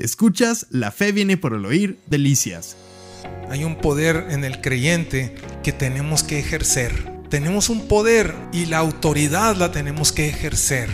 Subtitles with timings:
[0.00, 2.76] Escuchas La fe viene por el oír, delicias.
[3.50, 7.20] Hay un poder en el creyente que tenemos que ejercer.
[7.28, 10.88] Tenemos un poder y la autoridad la tenemos que ejercer.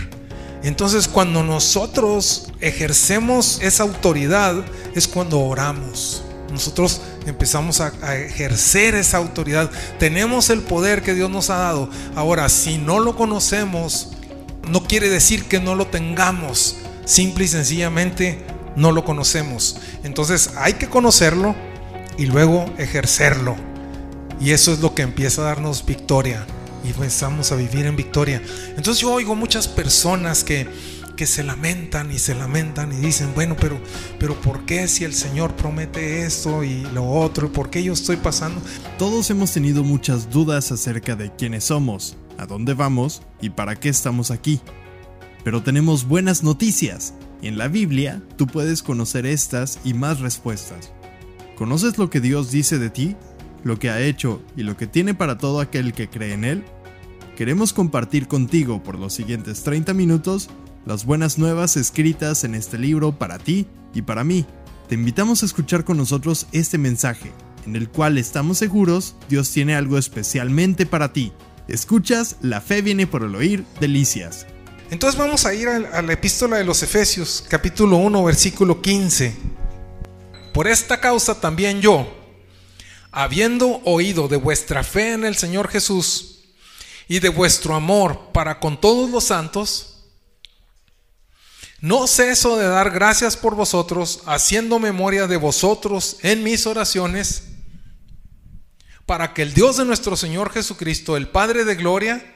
[0.64, 4.64] Entonces cuando nosotros ejercemos esa autoridad
[4.96, 6.24] es cuando oramos.
[6.50, 9.70] Nosotros empezamos a, ejercer esa autoridad.
[10.00, 11.90] Tenemos el poder que Dios nos ha dado.
[12.16, 14.10] Ahora, si no lo conocemos,
[14.68, 16.76] no quiere decir que no lo tengamos.
[17.04, 19.78] Simple y sencillamente no lo conocemos.
[20.04, 21.54] Entonces hay que conocerlo
[22.18, 23.56] y luego ejercerlo.
[24.40, 26.46] Y eso es lo que empieza a darnos victoria.
[26.84, 28.40] Y empezamos a vivir en victoria.
[28.76, 30.68] Entonces yo oigo muchas personas que,
[31.16, 33.80] que se lamentan y se lamentan y dicen, bueno, pero,
[34.20, 37.50] pero ¿por qué si el Señor promete esto y lo otro?
[37.50, 38.60] ¿Por qué yo estoy pasando?
[38.98, 43.88] Todos hemos tenido muchas dudas acerca de quiénes somos, a dónde vamos y para qué
[43.88, 44.60] estamos aquí.
[45.42, 47.14] Pero tenemos buenas noticias.
[47.42, 50.92] En la Biblia tú puedes conocer estas y más respuestas.
[51.56, 53.16] ¿Conoces lo que Dios dice de ti?
[53.64, 56.64] ¿Lo que ha hecho y lo que tiene para todo aquel que cree en Él?
[57.36, 60.48] Queremos compartir contigo por los siguientes 30 minutos
[60.86, 64.46] las buenas nuevas escritas en este libro para ti y para mí.
[64.88, 67.32] Te invitamos a escuchar con nosotros este mensaje,
[67.66, 71.32] en el cual estamos seguros Dios tiene algo especialmente para ti.
[71.66, 74.46] Escuchas, la fe viene por el oír, delicias.
[74.88, 79.34] Entonces vamos a ir a la epístola de los Efesios, capítulo 1, versículo 15.
[80.54, 82.06] Por esta causa también yo,
[83.10, 86.44] habiendo oído de vuestra fe en el Señor Jesús
[87.08, 90.04] y de vuestro amor para con todos los santos,
[91.80, 97.42] no ceso de dar gracias por vosotros, haciendo memoria de vosotros en mis oraciones,
[99.04, 102.35] para que el Dios de nuestro Señor Jesucristo, el Padre de Gloria,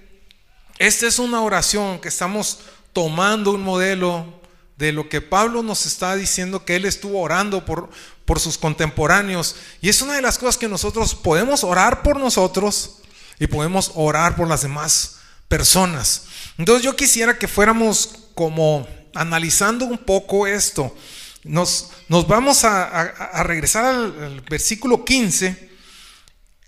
[0.81, 2.57] esta es una oración que estamos
[2.91, 4.41] tomando un modelo
[4.77, 7.91] de lo que Pablo nos está diciendo que él estuvo orando por,
[8.25, 9.57] por sus contemporáneos.
[9.79, 12.97] Y es una de las cosas que nosotros podemos orar por nosotros
[13.37, 16.23] y podemos orar por las demás personas.
[16.57, 20.95] Entonces yo quisiera que fuéramos como analizando un poco esto.
[21.43, 25.69] Nos, nos vamos a, a, regresar al, al, versículo 15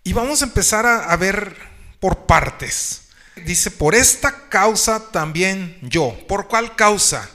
[0.03, 1.57] y vamos a empezar a, a ver
[2.00, 3.03] por partes.
[3.36, 6.16] Dice, por esta causa también yo.
[6.28, 7.30] ¿Por cuál causa?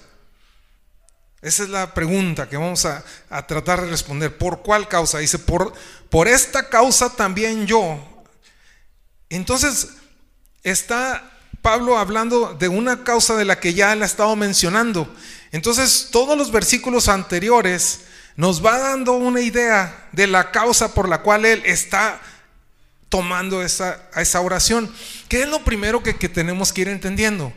[1.41, 4.37] Esa es la pregunta que vamos a, a, tratar de responder.
[4.37, 5.19] ¿Por cuál causa?
[5.19, 5.72] Dice, por,
[6.08, 7.98] por esta causa también yo.
[9.28, 9.88] Entonces,
[10.62, 11.31] está
[11.62, 15.12] Pablo hablando de una causa de la que ya él ha estado mencionando.
[15.53, 18.00] Entonces, todos los versículos anteriores
[18.37, 22.20] nos va dando una idea de la causa por la cual él está
[23.08, 24.92] tomando esa, esa oración.
[25.28, 27.52] ¿Qué es lo primero que, que tenemos que ir entendiendo?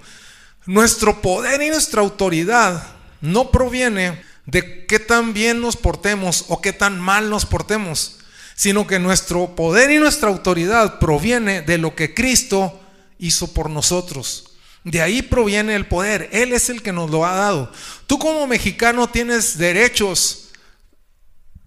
[0.66, 2.84] Nuestro poder y nuestra autoridad
[3.22, 8.20] no proviene de qué tan bien nos portemos o qué tan mal nos portemos,
[8.56, 12.80] sino que nuestro poder y nuestra autoridad proviene de lo que Cristo
[13.18, 14.52] hizo por nosotros.
[14.84, 16.30] De ahí proviene el poder.
[16.32, 17.72] Él es el que nos lo ha dado.
[18.08, 20.50] Tú como mexicano tienes derechos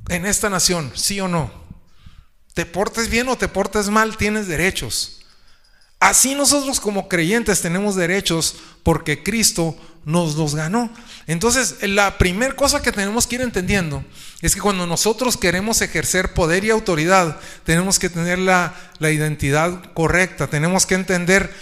[0.08, 1.63] en esta nación, sí o no.
[2.54, 5.20] Te portes bien o te portes mal, tienes derechos.
[6.00, 10.90] Así nosotros como creyentes tenemos derechos porque Cristo nos los ganó.
[11.26, 14.04] Entonces, la primera cosa que tenemos que ir entendiendo
[14.42, 19.92] es que cuando nosotros queremos ejercer poder y autoridad, tenemos que tener la, la identidad
[19.94, 21.54] correcta, tenemos que entender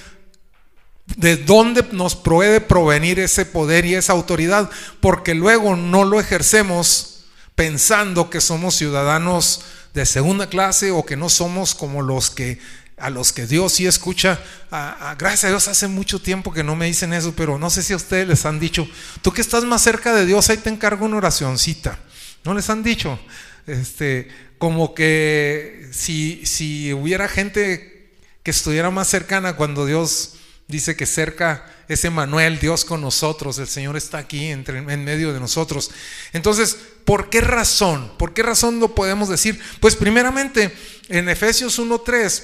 [1.16, 4.70] de dónde nos puede provenir ese poder y esa autoridad,
[5.00, 7.24] porque luego no lo ejercemos
[7.54, 9.62] pensando que somos ciudadanos
[9.94, 12.58] de segunda clase o que no somos como los que
[13.02, 14.40] a los que Dios sí escucha.
[14.70, 17.82] A, gracias a Dios hace mucho tiempo que no me dicen eso, pero no sé
[17.82, 18.86] si a ustedes les han dicho,
[19.22, 21.98] tú que estás más cerca de Dios, ahí te encargo una oracioncita.
[22.44, 23.18] ¿No les han dicho?
[23.66, 24.28] Este,
[24.58, 28.10] como que si, si hubiera gente
[28.42, 30.34] que estuviera más cercana cuando Dios
[30.68, 35.32] dice que cerca es Emanuel, Dios con nosotros, el Señor está aquí entre, en medio
[35.32, 35.90] de nosotros.
[36.32, 38.12] Entonces, ¿por qué razón?
[38.18, 39.60] ¿Por qué razón lo podemos decir?
[39.80, 40.76] Pues primeramente,
[41.08, 42.42] en Efesios 1.3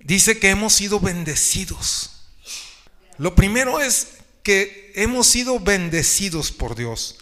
[0.00, 2.12] dice que hemos sido bendecidos.
[3.18, 4.08] Lo primero es
[4.42, 7.18] que hemos sido bendecidos por Dios.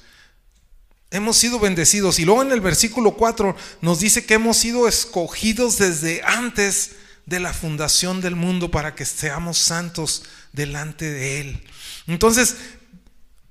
[1.11, 2.19] hemos sido bendecidos.
[2.19, 6.97] Y luego en el versículo 4 nos dice que hemos sido escogidos desde antes
[7.27, 11.65] de la fundación del mundo para que seamos santos delante de Él.
[12.07, 12.57] Entonces,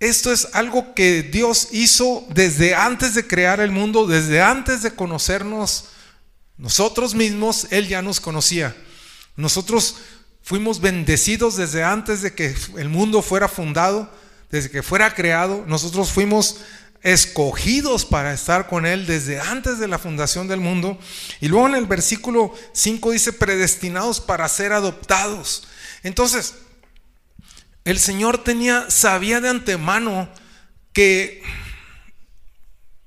[0.09, 4.91] esto es algo que Dios hizo desde antes de crear el mundo, desde antes de
[4.91, 5.85] conocernos
[6.57, 8.75] nosotros mismos, Él ya nos conocía.
[9.35, 9.95] Nosotros
[10.41, 14.11] fuimos bendecidos desde antes de que el mundo fuera fundado,
[14.51, 15.63] desde que fuera creado.
[15.67, 16.57] Nosotros fuimos
[17.01, 20.97] escogidos para estar con Él desde antes de la fundación del mundo.
[21.41, 25.67] Y luego en el versículo 5 dice, predestinados para ser adoptados.
[26.03, 26.53] Entonces,
[27.85, 30.29] el Señor tenía, sabía de antemano
[30.93, 31.43] que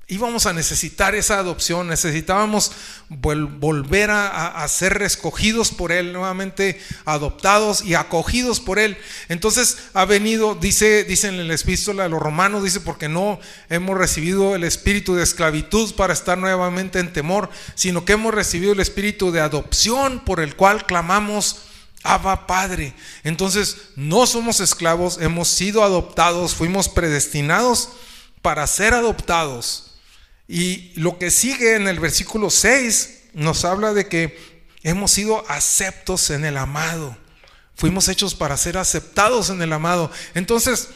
[0.09, 2.71] íbamos a necesitar esa adopción, necesitábamos
[3.09, 8.97] volver a, ser escogidos por Él, nuevamente adoptados y acogidos por Él.
[9.29, 13.99] Entonces ha venido, dice, dice en el epístola de los romanos, dice, porque no hemos
[13.99, 18.81] recibido el espíritu de esclavitud para estar nuevamente en temor, sino que hemos recibido el
[18.81, 21.63] espíritu de adopción por el cual clamamos.
[22.47, 22.95] Padre.
[23.25, 27.91] Entonces, no somos esclavos, hemos sido adoptados, fuimos predestinados
[28.43, 29.87] para ser adoptados
[30.49, 36.31] y lo que sigue en el versículo 6 nos habla de que hemos sido aceptos
[36.31, 37.17] en el amado.
[37.75, 40.11] Fuimos hechos para ser aceptados en el amado.
[40.35, 40.89] Entonces,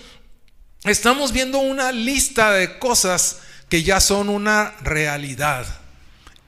[0.85, 5.80] estamos viendo una lista de cosas que ya son una realidad.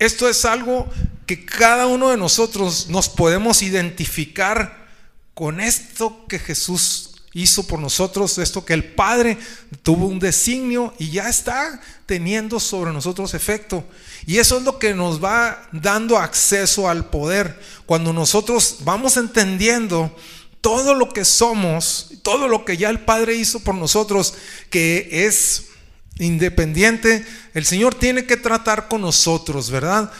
[0.02, 0.88] Esto es algo
[1.26, 4.88] que cada uno de nosotros nos podemos identificar
[5.32, 9.38] con esto que Jesús hizo por nosotros, esto que el Padre
[9.84, 13.84] tuvo un designio y ya está teniendo sobre nosotros efecto.
[14.26, 17.56] Y eso es lo que nos va dando acceso al poder.
[17.86, 20.12] Cuando nosotros vamos entendiendo
[20.60, 24.34] todo lo que somos, todo lo que ya el Padre hizo por nosotros,
[24.68, 25.66] que es
[26.18, 27.24] independiente,
[27.54, 30.12] el Señor tiene que tratar con nosotros, ¿verdad?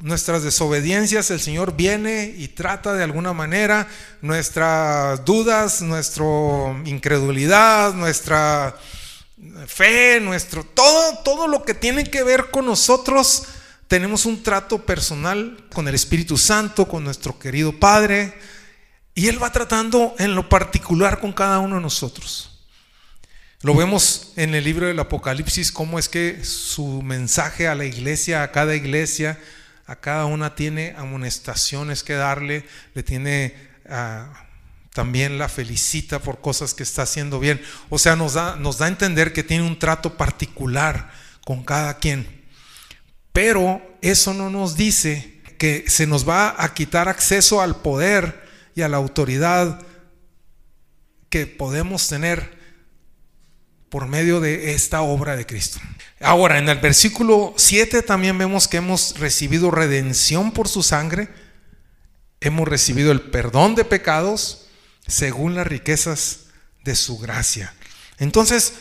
[0.00, 3.88] nuestras desobediencias, el Señor viene y trata de alguna manera
[4.20, 6.24] nuestras dudas, nuestra
[6.84, 8.76] incredulidad, nuestra
[9.66, 13.44] fe, nuestro todo todo lo que tiene que ver con nosotros.
[13.88, 18.34] Tenemos un trato personal con el Espíritu Santo, con nuestro querido Padre,
[19.14, 22.55] y él va tratando en lo particular con cada uno de nosotros.
[23.66, 28.44] Lo vemos en el libro del Apocalipsis, cómo es que su mensaje a la iglesia,
[28.44, 29.40] a cada iglesia,
[29.86, 32.64] a cada una tiene amonestaciones que darle,
[32.94, 33.56] le tiene
[33.90, 34.46] ah,
[34.92, 37.60] también la felicita por cosas que está haciendo bien.
[37.88, 41.10] O sea, nos da, nos da a entender que tiene un trato particular
[41.44, 42.44] con cada quien.
[43.32, 48.46] Pero eso no nos dice que se nos va a quitar acceso al poder
[48.76, 49.80] y a la autoridad
[51.30, 52.54] que podemos tener
[53.88, 55.78] por medio de esta obra de Cristo.
[56.20, 61.28] Ahora, en el versículo 7 también vemos que hemos recibido redención por su sangre,
[62.40, 64.66] hemos recibido el perdón de pecados
[65.06, 66.46] según las riquezas
[66.84, 67.74] de su gracia.
[68.18, 68.74] Entonces,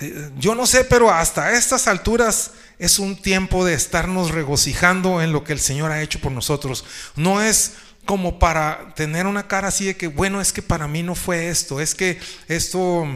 [0.00, 5.32] eh, yo no sé, pero hasta estas alturas es un tiempo de estarnos regocijando en
[5.32, 6.84] lo que el Señor ha hecho por nosotros.
[7.16, 7.72] No es
[8.04, 11.48] como para tener una cara así de que, bueno, es que para mí no fue
[11.48, 13.06] esto, es que esto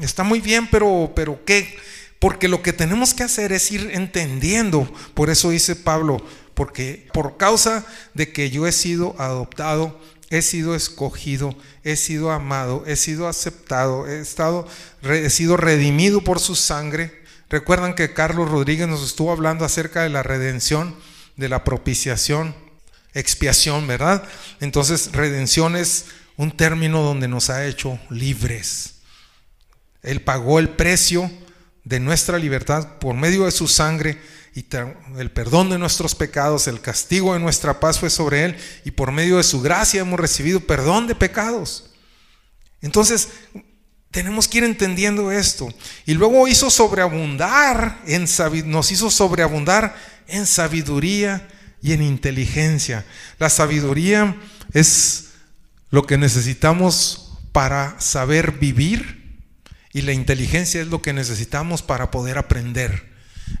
[0.00, 1.76] está muy bien, pero, pero ¿qué?
[2.18, 4.92] Porque lo que tenemos que hacer es ir entendiendo.
[5.14, 6.24] Por eso dice Pablo,
[6.54, 9.98] porque por causa de que yo he sido adoptado,
[10.30, 14.66] he sido escogido, he sido amado, he sido aceptado, he, estado,
[15.02, 17.22] he sido redimido por su sangre.
[17.48, 20.94] Recuerdan que Carlos Rodríguez nos estuvo hablando acerca de la redención,
[21.36, 22.54] de la propiciación,
[23.12, 24.22] expiación, ¿verdad?
[24.60, 28.99] Entonces, redención es un término donde nos ha hecho libres.
[30.02, 31.30] Él pagó el precio
[31.84, 34.18] de nuestra libertad por medio de su sangre
[34.54, 34.64] y
[35.18, 39.12] el perdón de nuestros pecados, el castigo de nuestra paz fue sobre él y por
[39.12, 41.90] medio de su gracia hemos recibido perdón de pecados.
[42.82, 43.28] Entonces,
[44.10, 45.68] tenemos que ir entendiendo esto.
[46.04, 48.26] Y luego hizo sobreabundar en
[48.66, 49.94] nos hizo sobreabundar
[50.26, 51.48] en sabiduría
[51.80, 53.04] y en inteligencia.
[53.38, 54.36] La sabiduría
[54.72, 55.28] es
[55.90, 59.19] lo que necesitamos para saber vivir
[59.92, 63.10] y la inteligencia es lo que necesitamos para poder aprender.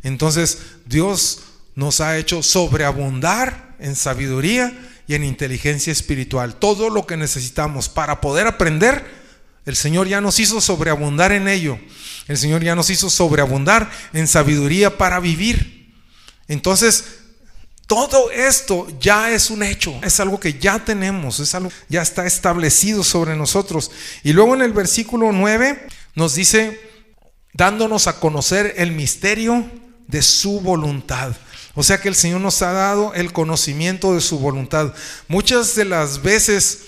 [0.02, 1.42] Entonces Dios
[1.74, 4.72] nos ha hecho sobreabundar en sabiduría
[5.08, 6.54] y en inteligencia espiritual.
[6.54, 9.04] Todo lo que necesitamos para poder aprender,
[9.66, 11.78] el Señor ya nos hizo sobreabundar en ello.
[12.28, 15.92] El Señor ya nos hizo sobreabundar en sabiduría para vivir.
[16.46, 17.04] Entonces,
[17.86, 22.24] todo esto ya es un hecho, es algo que ya tenemos, es algo ya está
[22.24, 23.90] establecido sobre nosotros.
[24.22, 25.88] Y luego en el versículo 9
[26.20, 26.78] nos dice,
[27.54, 29.64] dándonos a conocer el misterio
[30.06, 31.34] de su voluntad.
[31.74, 34.92] O sea que el Señor nos ha dado el conocimiento de su voluntad.
[35.28, 36.82] Muchas de las veces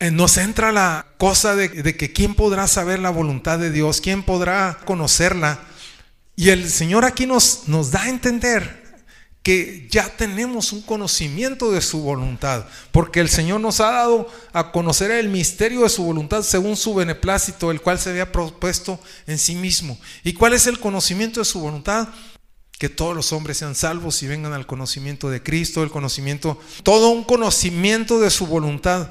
[0.00, 4.02] eh, nos entra la cosa de, de, que quién podrá saber la voluntad de Dios,
[4.02, 5.60] quién podrá conocerla.
[6.36, 8.85] Y el Señor aquí nos, nos da a entender
[9.46, 14.72] que ya tenemos un conocimiento de su voluntad, porque el Señor nos ha dado a
[14.72, 19.38] conocer el misterio de su voluntad según su beneplácito, el cual se había propuesto en
[19.38, 20.00] sí mismo.
[20.24, 22.08] ¿Y cuál es el conocimiento de su voluntad?
[22.76, 27.10] Que todos los hombres sean salvos y vengan al conocimiento de Cristo, el conocimiento, todo
[27.10, 29.10] un conocimiento de su voluntad,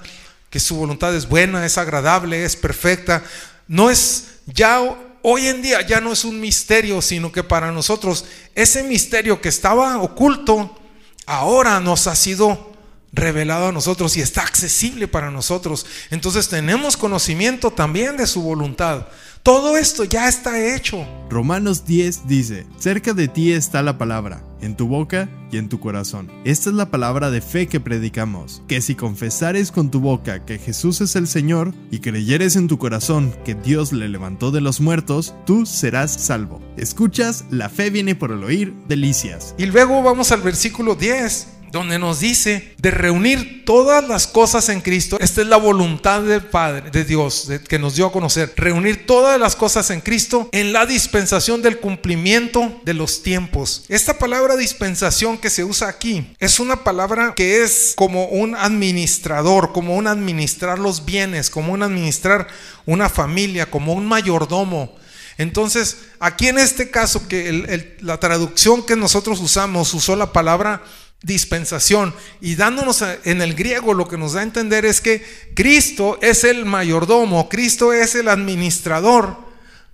[0.49, 3.23] que su voluntad es buena, es agradable, es perfecta.
[3.69, 4.81] No es ya
[5.27, 9.49] hoy en día ya no es un misterio, sino que para nosotros ese misterio que
[9.49, 10.77] estaba oculto,
[11.25, 12.73] ahora nos ha sido
[13.11, 15.87] revelado a nosotros y está accesible para nosotros.
[16.11, 19.07] Entonces tenemos conocimiento también de su voluntad.
[19.45, 21.05] Todo esto ya está hecho.
[21.29, 25.79] Romanos 10 dice, cerca de ti está la palabra, en tu boca y en tu
[25.79, 26.31] corazón.
[26.45, 30.57] Esta es la palabra de fe que predicamos, que si confesares con tu boca que
[30.57, 34.81] Jesús es el Señor y creyeres en tu corazón que Dios le levantó de los
[34.81, 36.59] muertos, tú serás salvo.
[36.75, 39.53] Escuchas, la fe viene por el oír, delicias.
[39.59, 44.81] Y luego vamos al versículo 10 donde nos dice de reunir todas las cosas en
[44.81, 45.17] Cristo.
[45.19, 48.53] Esta es la voluntad del Padre, de Dios, que nos dio a conocer.
[48.55, 53.83] Reunir todas las cosas en Cristo en la dispensación del cumplimiento de los tiempos.
[53.89, 59.71] Esta palabra dispensación que se usa aquí es una palabra que es como un administrador,
[59.73, 62.47] como un administrar los bienes, como un administrar
[62.85, 64.95] una familia, como un mayordomo.
[65.37, 70.81] Entonces, aquí en este caso, que la traducción que nosotros usamos usó la palabra
[71.25, 72.13] dispensación.
[72.39, 76.43] Y dándonos en el griego lo que nos da a entender es que Cristo es
[76.43, 79.35] el mayordomo, Cristo es el administrador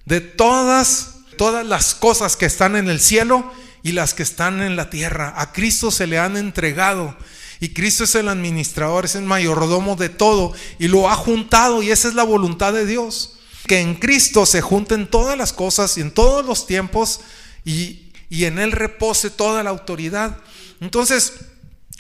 [0.06, 3.50] de todas, todas las cosas que están en el cielo
[3.82, 5.34] y las que están en la tierra.
[5.38, 7.16] A Cristo se le han entregado.
[7.62, 11.92] Y Cristo es el administrador, es el mayordomo de todo y lo ha juntado y
[11.92, 13.38] esa es la voluntad de Dios.
[13.68, 17.22] Que en Cristo se junten todas las cosas y en todos los tiempos
[17.64, 20.40] y, y en Él repose toda la autoridad.
[20.82, 21.36] Entonces,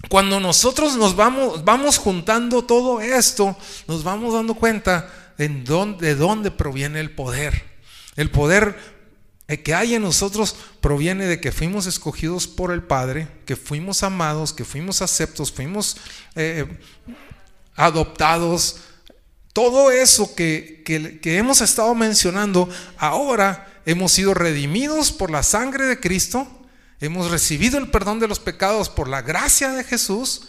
[0.10, 3.56] cuando nosotros nos vamos, vamos juntando todo esto,
[3.88, 7.64] nos vamos dando cuenta de dónde, de dónde proviene el poder.
[8.16, 8.76] El poder
[9.64, 14.52] que hay en nosotros proviene de que fuimos escogidos por el Padre, que fuimos amados,
[14.52, 15.98] que fuimos aceptos, fuimos
[16.36, 16.66] eh,
[17.76, 18.78] adoptados.
[19.54, 26.61] Todo eso que hemos estado mencionando, ahora hemos sido redimidos por la sangre de Cristo
[27.01, 30.43] Hemos recibido el perdón de los pecados por la gracia de Jesús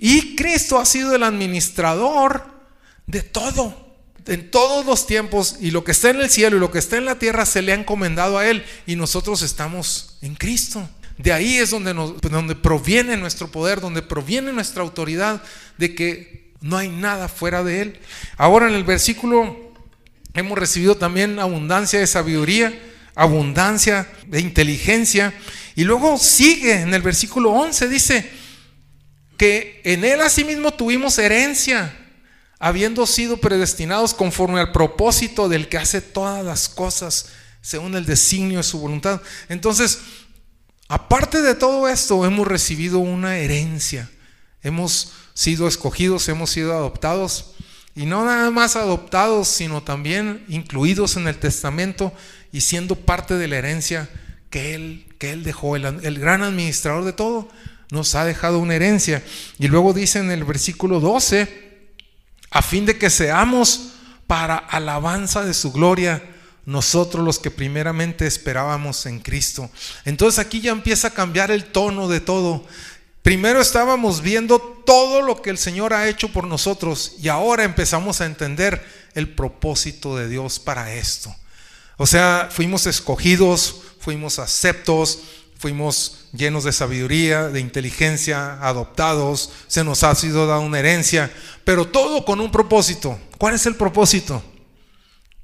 [0.00, 2.44] y Cristo ha sido el administrador
[3.06, 3.80] de todo.
[4.26, 6.96] En todos los tiempos y lo que está en el cielo y lo que está
[6.96, 10.88] en la tierra se le ha encomendado a Él y nosotros estamos en Cristo.
[11.18, 15.40] De ahí es donde, donde proviene nuestro poder, donde proviene nuestra autoridad
[15.78, 18.00] de que no hay nada fuera de Él.
[18.36, 19.72] Ahora en el versículo
[20.34, 22.76] hemos recibido también abundancia de sabiduría,
[23.14, 25.34] abundancia de inteligencia
[25.74, 28.30] y luego sigue en el versículo 11, dice
[29.36, 31.98] que en él asimismo tuvimos herencia,
[32.58, 37.26] habiendo sido predestinados conforme al propósito del que hace todas las cosas
[37.60, 39.20] según el designio de su voluntad.
[39.48, 40.00] Entonces,
[40.88, 44.10] aparte de todo esto, hemos recibido una herencia.
[44.62, 47.52] Hemos sido escogidos, hemos sido adoptados.
[47.94, 52.12] Y no nada más adoptados, sino también incluidos en el testamento
[52.52, 54.08] y siendo parte de la herencia
[54.50, 57.48] que Él, que él dejó, el, el gran administrador de todo,
[57.90, 59.22] nos ha dejado una herencia.
[59.58, 61.72] Y luego dice en el versículo 12,
[62.50, 63.92] a fin de que seamos
[64.26, 66.22] para alabanza de su gloria,
[66.64, 69.70] nosotros los que primeramente esperábamos en Cristo.
[70.04, 72.64] Entonces aquí ya empieza a cambiar el tono de todo.
[73.22, 78.20] Primero estábamos viendo todo lo que el Señor ha hecho por nosotros y ahora empezamos
[78.20, 81.34] a entender el propósito de Dios para esto.
[82.02, 85.20] O sea, fuimos escogidos, fuimos aceptos,
[85.56, 91.32] fuimos llenos de sabiduría, de inteligencia, adoptados, se nos ha sido dada una herencia,
[91.62, 93.20] pero todo con un propósito.
[93.38, 94.42] ¿Cuál es el propósito?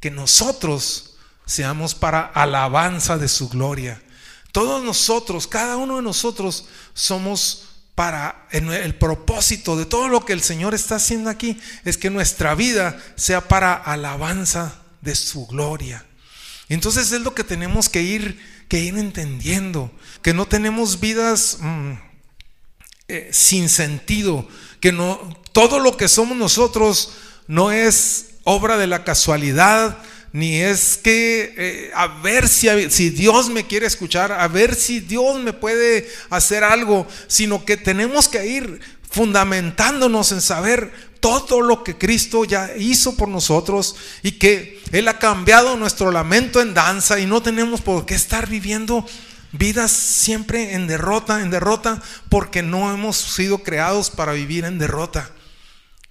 [0.01, 1.15] Que nosotros
[1.47, 4.03] seamos para alabanza de su gloria.
[4.51, 10.43] Todos nosotros, cada uno de nosotros somos para el propósito de todo lo que el
[10.43, 16.05] Señor está haciendo aquí, es que nuestra vida sea para alabanza de su gloria.
[16.69, 19.91] Entonces es lo que tenemos que ir, que ir entendiendo,
[20.23, 21.93] que no tenemos vidas mm,
[23.09, 24.47] eh, sin sentido,
[24.81, 25.19] que no
[25.53, 27.13] todo lo que somos nosotros
[27.47, 29.99] no es obra de la casualidad,
[30.33, 35.01] ni es que eh, a ver si, si Dios me quiere escuchar, a ver si
[35.01, 41.83] Dios me puede hacer algo, sino que tenemos que ir fundamentándonos en saber todo lo
[41.83, 47.19] que Cristo ya hizo por nosotros y que Él ha cambiado nuestro lamento en danza
[47.19, 49.07] y no tenemos por qué estar viviendo
[49.53, 55.31] vidas siempre en derrota, en derrota, porque no hemos sido creados para vivir en derrota.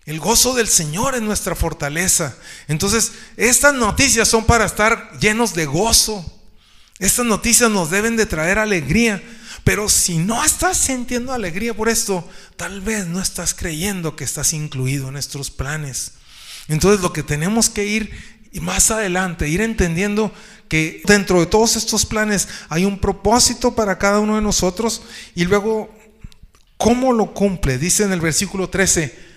[0.05, 2.35] El gozo del Señor es nuestra fortaleza.
[2.67, 6.25] Entonces, estas noticias son para estar llenos de gozo.
[6.97, 9.21] Estas noticias nos deben de traer alegría.
[9.65, 14.53] Pero si no estás sintiendo alegría por esto, tal vez no estás creyendo que estás
[14.53, 16.13] incluido en nuestros planes.
[16.69, 20.33] Entonces lo que tenemos que ir más adelante, ir entendiendo
[20.67, 25.01] que dentro de todos estos planes hay un propósito para cada uno de nosotros
[25.35, 25.89] y luego,
[26.77, 27.77] ¿cómo lo cumple?
[27.77, 29.27] Dice en el versículo 13,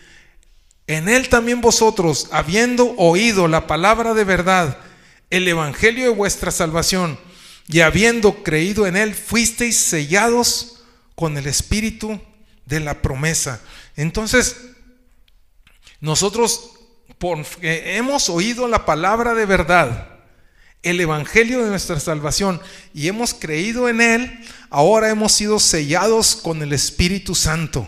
[0.87, 4.79] en él también vosotros, habiendo oído la palabra de verdad,
[5.31, 7.19] el evangelio de vuestra salvación,
[7.69, 10.83] y habiendo creído en él, fuisteis sellados
[11.15, 12.21] con el espíritu
[12.67, 13.61] de la promesa.
[13.95, 14.57] Entonces,
[16.01, 16.80] nosotros
[17.21, 20.09] porque hemos oído la palabra de verdad,
[20.83, 22.63] el evangelio de nuestra salvación,
[22.95, 27.87] y hemos creído en él, ahora hemos sido sellados con el Espíritu Santo.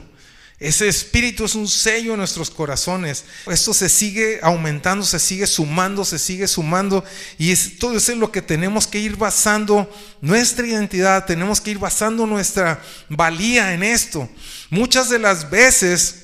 [0.60, 3.24] Ese espíritu es un sello en nuestros corazones.
[3.50, 7.02] Esto se sigue aumentando, se sigue sumando, se sigue sumando.
[7.36, 11.72] Y es, todo eso es lo que tenemos que ir basando nuestra identidad, tenemos que
[11.72, 14.28] ir basando nuestra valía en esto.
[14.70, 16.21] Muchas de las veces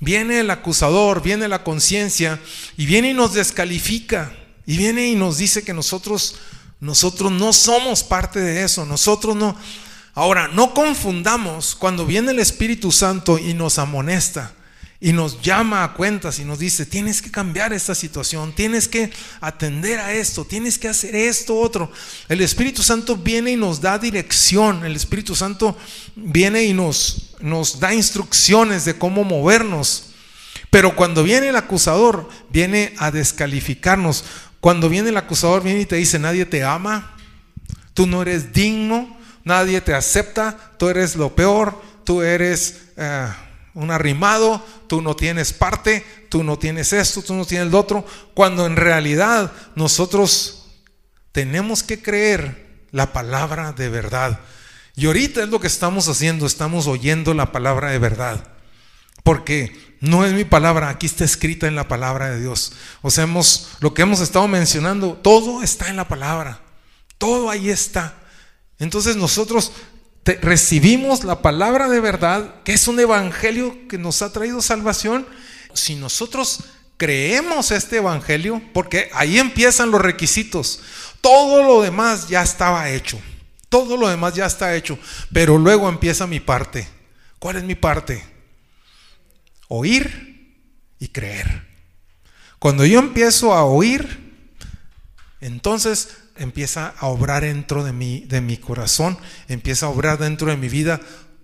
[0.00, 2.40] viene el acusador, viene la conciencia
[2.76, 4.32] y viene y nos descalifica.
[4.66, 6.36] Y viene y nos dice que nosotros,
[6.80, 9.56] nosotros no somos parte de eso, nosotros no
[10.18, 14.52] Ahora, no confundamos cuando viene el Espíritu Santo y nos amonesta
[15.00, 19.12] y nos llama a cuentas y nos dice, tienes que cambiar esta situación, tienes que
[19.40, 21.92] atender a esto, tienes que hacer esto, otro.
[22.28, 25.76] El Espíritu Santo viene y nos da dirección, el Espíritu Santo
[26.16, 30.06] viene y nos, nos da instrucciones de cómo movernos.
[30.70, 34.24] Pero cuando viene el acusador, viene a descalificarnos.
[34.60, 37.16] Cuando viene el acusador, viene y te dice, nadie te ama,
[37.94, 43.28] tú no eres digno, nadie te acepta, tú eres lo peor, tú eres eh,
[43.78, 48.04] un arrimado, tú no tienes parte, tú no tienes esto, tú no tienes lo otro,
[48.34, 50.66] cuando en realidad nosotros
[51.30, 54.40] tenemos que creer la palabra de verdad.
[54.96, 58.48] Y ahorita es lo que estamos haciendo, estamos oyendo la palabra de verdad.
[59.22, 62.72] Porque no es mi palabra, aquí está escrita en la palabra de Dios.
[63.00, 66.62] O sea, hemos, lo que hemos estado mencionando, todo está en la palabra.
[67.16, 68.14] Todo ahí está.
[68.80, 69.70] Entonces nosotros
[70.34, 75.26] recibimos la palabra de verdad, que es un evangelio que nos ha traído salvación.
[75.72, 76.60] Si nosotros
[76.96, 80.80] creemos este evangelio, porque ahí empiezan los requisitos,
[81.20, 83.20] todo lo demás ya estaba hecho.
[83.68, 84.98] Todo lo demás ya está hecho,
[85.32, 86.88] pero luego empieza mi parte.
[87.38, 88.24] ¿Cuál es mi parte?
[89.68, 90.56] Oír
[90.98, 91.66] y creer.
[92.58, 94.28] Cuando yo empiezo a oír,
[95.40, 100.56] entonces empieza a obrar dentro de mi, de mi corazón, empieza a obrar dentro de
[100.56, 101.00] mi vida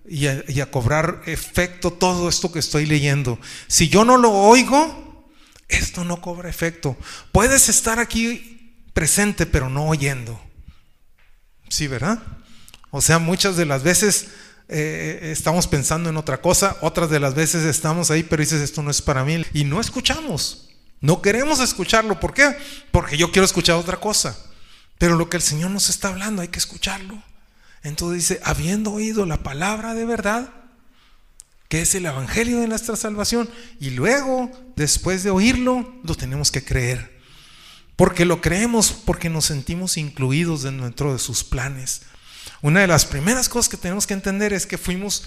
[0.06, 3.38] y a, cobrar efecto todo esto que estoy leyendo.
[3.68, 5.32] Si yo no lo oigo,
[5.68, 6.96] esto no cobra efecto.
[7.32, 10.40] Puedes estar aquí presente, pero no oyendo.
[11.68, 12.22] Sí, ¿verdad?
[12.90, 14.28] O sea, muchas de las veces
[14.68, 18.82] eh, estamos pensando en otra cosa, otras de las veces estamos ahí, pero dices, esto
[18.82, 19.44] no es para mí.
[19.54, 20.68] Y no escuchamos.
[21.00, 22.20] No queremos escucharlo.
[22.20, 22.56] ¿Por qué?
[22.90, 24.36] Porque yo quiero escuchar otra cosa.
[24.98, 27.22] Pero lo que el Señor nos está hablando hay que escucharlo.
[27.82, 30.50] Entonces dice, habiendo oído la palabra de verdad,
[31.68, 33.48] que es el Evangelio de nuestra salvación,
[33.80, 37.20] y luego, después de oírlo, lo tenemos que creer.
[37.96, 42.02] Porque lo creemos porque nos sentimos incluidos dentro de sus planes.
[42.62, 45.24] Una de las primeras cosas que tenemos que entender es que fuimos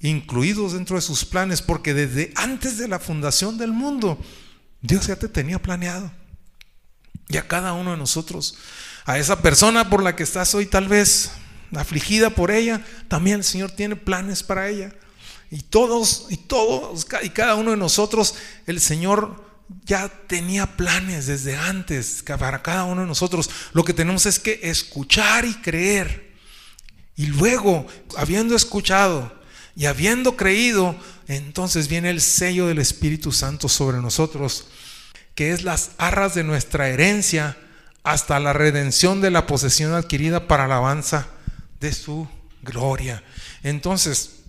[0.00, 4.18] incluidos dentro de sus planes porque desde antes de la fundación del mundo,
[4.80, 6.12] Dios ya te tenía planeado.
[7.28, 8.56] Y a cada uno de nosotros,
[9.04, 11.32] a esa persona por la que estás hoy tal vez
[11.74, 14.92] afligida por ella, también el Señor tiene planes para ella.
[15.50, 18.34] Y todos, y todos, y cada uno de nosotros,
[18.66, 19.44] el Señor
[19.84, 23.50] ya tenía planes desde antes para cada uno de nosotros.
[23.72, 26.34] Lo que tenemos es que escuchar y creer.
[27.16, 27.86] Y luego,
[28.16, 29.34] habiendo escuchado
[29.74, 34.66] y habiendo creído, entonces viene el sello del Espíritu Santo sobre nosotros
[35.36, 37.56] que es las arras de nuestra herencia
[38.02, 41.28] hasta la redención de la posesión adquirida para alabanza
[41.78, 42.28] de su
[42.62, 43.22] gloria.
[43.62, 44.40] Entonces,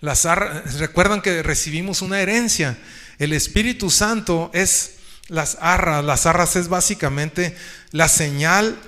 [0.00, 2.78] las arras, recuerdan que recibimos una herencia.
[3.18, 6.04] El Espíritu Santo es las arras.
[6.04, 7.56] Las arras es básicamente
[7.90, 8.78] la señal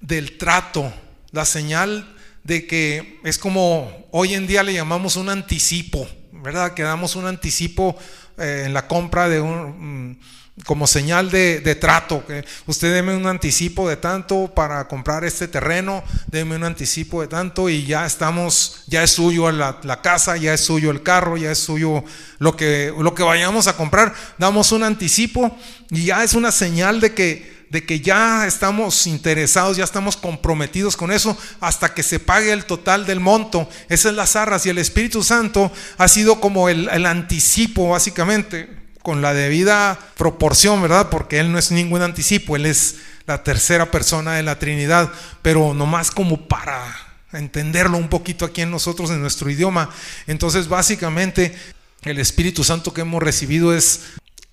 [0.00, 0.92] del trato,
[1.32, 6.74] la señal de que es como hoy en día le llamamos un anticipo, ¿verdad?
[6.74, 7.98] Que damos un anticipo
[8.40, 10.10] eh, en la compra de un...
[10.10, 10.16] Mm,
[10.64, 16.02] como señal de, trato, que usted deme un anticipo de tanto para comprar este terreno,
[16.26, 20.54] deme un anticipo de tanto y ya estamos, ya es suyo la, la, casa, ya
[20.54, 22.04] es suyo el carro, ya es suyo
[22.38, 25.56] lo que, lo que vayamos a comprar, damos un anticipo
[25.90, 30.96] y ya es una señal de que, de que ya estamos interesados, ya estamos comprometidos
[30.96, 33.68] con eso hasta que se pague el total del monto.
[33.88, 38.68] Esas es las arras y el Espíritu Santo ha sido como el, el anticipo básicamente
[39.02, 41.08] con la debida proporción, ¿verdad?
[41.10, 45.72] Porque Él no es ningún anticipo, Él es la tercera persona de la Trinidad, pero
[45.72, 46.84] nomás como para
[47.32, 49.90] entenderlo un poquito aquí en nosotros, en nuestro idioma.
[50.26, 51.54] Entonces, básicamente,
[52.02, 54.00] el Espíritu Santo que hemos recibido es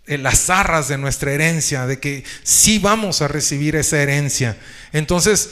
[0.07, 4.57] las arras de nuestra herencia, de que sí vamos a recibir esa herencia.
[4.93, 5.51] Entonces,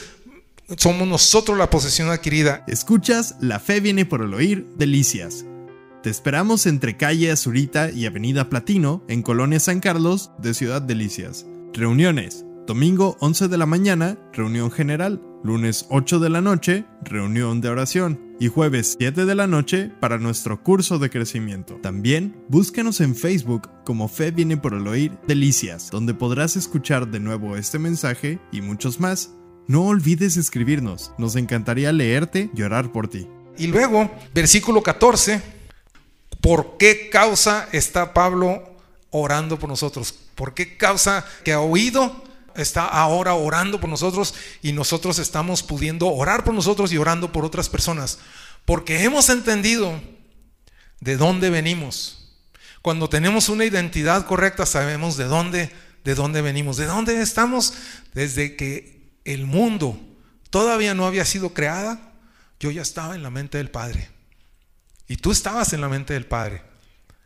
[0.77, 2.63] somos nosotros la posesión adquirida.
[2.67, 5.45] Escuchas, la fe viene por el oír, delicias
[6.05, 11.47] te esperamos entre calle Azurita y Avenida Platino, en Colonia San Carlos, de Ciudad Delicias.
[11.73, 12.45] Reuniones.
[12.67, 15.19] Domingo 11 de la mañana, reunión general.
[15.43, 18.24] Lunes 8 de la noche, reunión de oración.
[18.39, 21.75] Y jueves 7 de la noche para nuestro curso de crecimiento.
[21.81, 27.21] También búscanos en Facebook como Fe viene por el oír Delicias, donde podrás escuchar de
[27.21, 29.31] nuevo este mensaje y muchos más.
[29.67, 33.27] No olvides escribirnos, nos encantaría leerte y orar por ti.
[33.57, 35.41] Y luego, versículo 14,
[36.45, 38.77] ¿Por qué causa está Pablo
[39.09, 40.13] orando por nosotros?
[40.35, 42.23] ¿Por qué causa que ha oído
[42.55, 47.45] está ahora orando por nosotros y nosotros estamos pudiendo orar por nosotros y orando por
[47.45, 48.19] otras personas?
[48.65, 50.01] Porque hemos entendido
[50.99, 52.33] de dónde venimos.
[52.81, 55.71] Cuando tenemos una identidad correcta sabemos de dónde
[56.05, 57.73] de dónde venimos, de dónde estamos
[58.13, 59.99] desde que el mundo
[60.51, 62.13] todavía no había sido creada,
[62.59, 64.09] yo ya estaba en la mente del Padre.
[65.07, 66.61] Y tú estabas en la mente del Padre.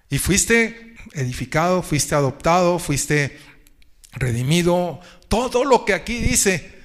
[0.10, 3.38] Y fuiste edificado, fuiste adoptado, fuiste
[4.14, 5.02] redimido.
[5.30, 6.80] Todo lo que aquí dice,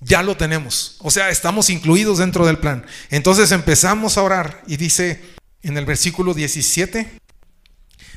[0.00, 0.96] ya lo tenemos.
[1.00, 2.84] O sea, estamos incluidos dentro del plan.
[3.10, 5.20] Entonces empezamos a orar y dice
[5.62, 7.20] en el versículo 17,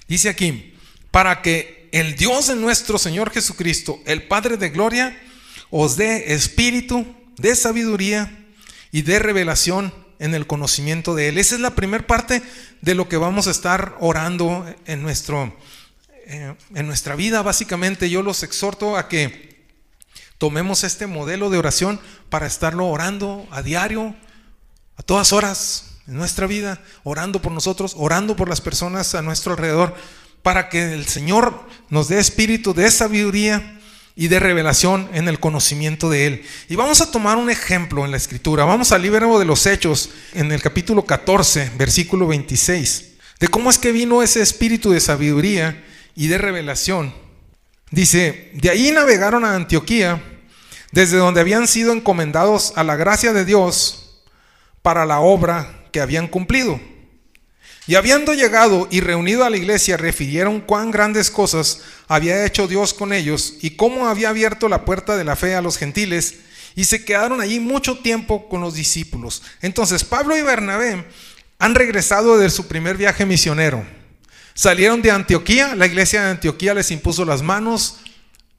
[0.07, 0.73] dice aquí,
[1.11, 5.17] para que el Dios de nuestro Señor Jesucristo, el Padre de Gloria,
[5.69, 7.05] os dé espíritu
[7.37, 8.45] de sabiduría
[8.91, 11.37] y de revelación en el conocimiento de Él.
[11.37, 12.41] Esa es la primera parte
[12.81, 15.55] de lo que vamos a estar orando en, nuestro,
[16.25, 17.41] eh, en nuestra vida.
[17.41, 19.46] Básicamente yo los exhorto a que
[20.37, 24.15] tomemos este modelo de oración para estarlo orando a diario,
[24.95, 29.53] a todas horas en nuestra vida, orando por nosotros, orando por las personas a nuestro
[29.53, 29.95] alrededor,
[30.41, 33.79] para que el Señor nos dé espíritu de sabiduría
[34.15, 36.45] y de revelación en el conocimiento de Él.
[36.69, 38.65] Y vamos a tomar un ejemplo en la escritura.
[38.65, 43.77] Vamos al libro de los Hechos, en el capítulo 14, versículo 26, de cómo es
[43.77, 45.83] que vino ese espíritu de sabiduría
[46.15, 47.26] y de revelación.
[47.91, 50.21] Dice, de ahí navegaron a Antioquía,
[50.91, 54.23] desde donde habían sido encomendados a la gracia de Dios
[54.81, 56.79] para la obra que habían cumplido.
[57.87, 62.93] Y habiendo llegado y reunido a la iglesia, refirieron cuán grandes cosas había hecho Dios
[62.93, 66.35] con ellos y cómo había abierto la puerta de la fe a los gentiles.
[66.75, 69.41] Y se quedaron allí mucho tiempo con los discípulos.
[69.61, 71.05] Entonces Pablo y Bernabé
[71.59, 73.85] han regresado de su primer viaje misionero.
[74.57, 77.97] Salieron de Antioquía, la iglesia de Antioquía les impuso las manos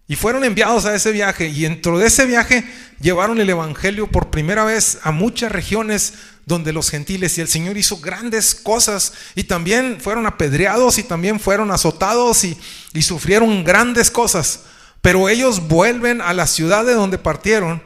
[0.06, 1.48] y fueron enviados a ese viaje.
[1.48, 2.64] Y dentro de ese viaje
[3.00, 6.14] llevaron el Evangelio por primera vez a muchas regiones
[6.46, 11.40] donde los gentiles y el Señor hizo grandes cosas y también fueron apedreados y también
[11.40, 12.56] fueron azotados y,
[13.02, 14.60] sufrieron grandes cosas.
[15.00, 17.82] Pero ellos vuelven a la ciudad de donde partieron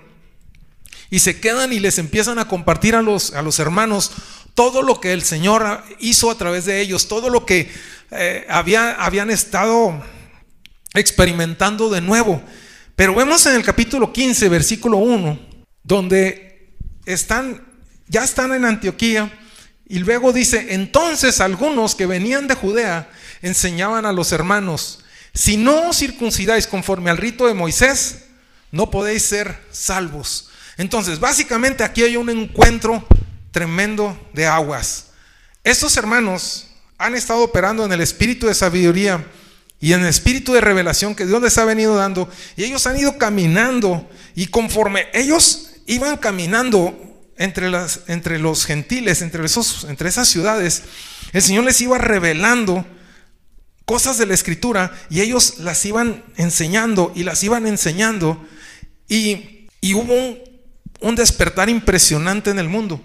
[1.09, 4.13] y se quedan y les empiezan a compartir a los, a los hermanos
[4.55, 7.73] todo lo que el Señor hizo a través de ellos, todo lo que
[8.13, 10.03] eh, había, habían estado
[10.95, 12.43] experimentando de nuevo.
[12.95, 15.39] Pero vemos en el capítulo 15, versículo 1,
[15.83, 17.73] donde están
[18.13, 19.33] ya están en Antioquía.
[19.89, 25.03] Y luego dice, entonces algunos que venían de Judea enseñaban a los hermanos,
[25.35, 28.27] si no os circuncidáis conforme al rito de Moisés,
[28.71, 30.51] no podéis ser salvos.
[30.77, 33.07] Entonces, básicamente aquí hay un encuentro
[33.51, 35.07] tremendo de aguas.
[35.65, 36.69] Estos hermanos
[37.03, 39.27] han estado operando en el espíritu de sabiduría
[39.81, 42.29] y en el espíritu de revelación que Dios les ha venido dando.
[42.57, 46.97] Y ellos han ido caminando y conforme ellos iban caminando,
[47.37, 50.85] entre, las, entre los gentiles, entre, esos, entre esas ciudades,
[51.33, 52.87] el Señor les iba revelando
[53.85, 58.47] cosas de la escritura y ellos las iban enseñando y las iban enseñando
[59.09, 60.39] y, hubo un,
[61.01, 63.03] un despertar impresionante en el mundo.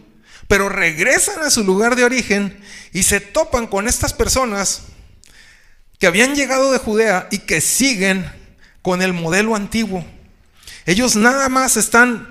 [0.47, 2.59] Pero regresan a su lugar de origen
[2.93, 4.83] y se topan con estas personas
[5.99, 8.29] que habían llegado de Judea y que siguen
[8.81, 10.05] con el modelo antiguo.
[10.85, 12.29] Ellos nada más están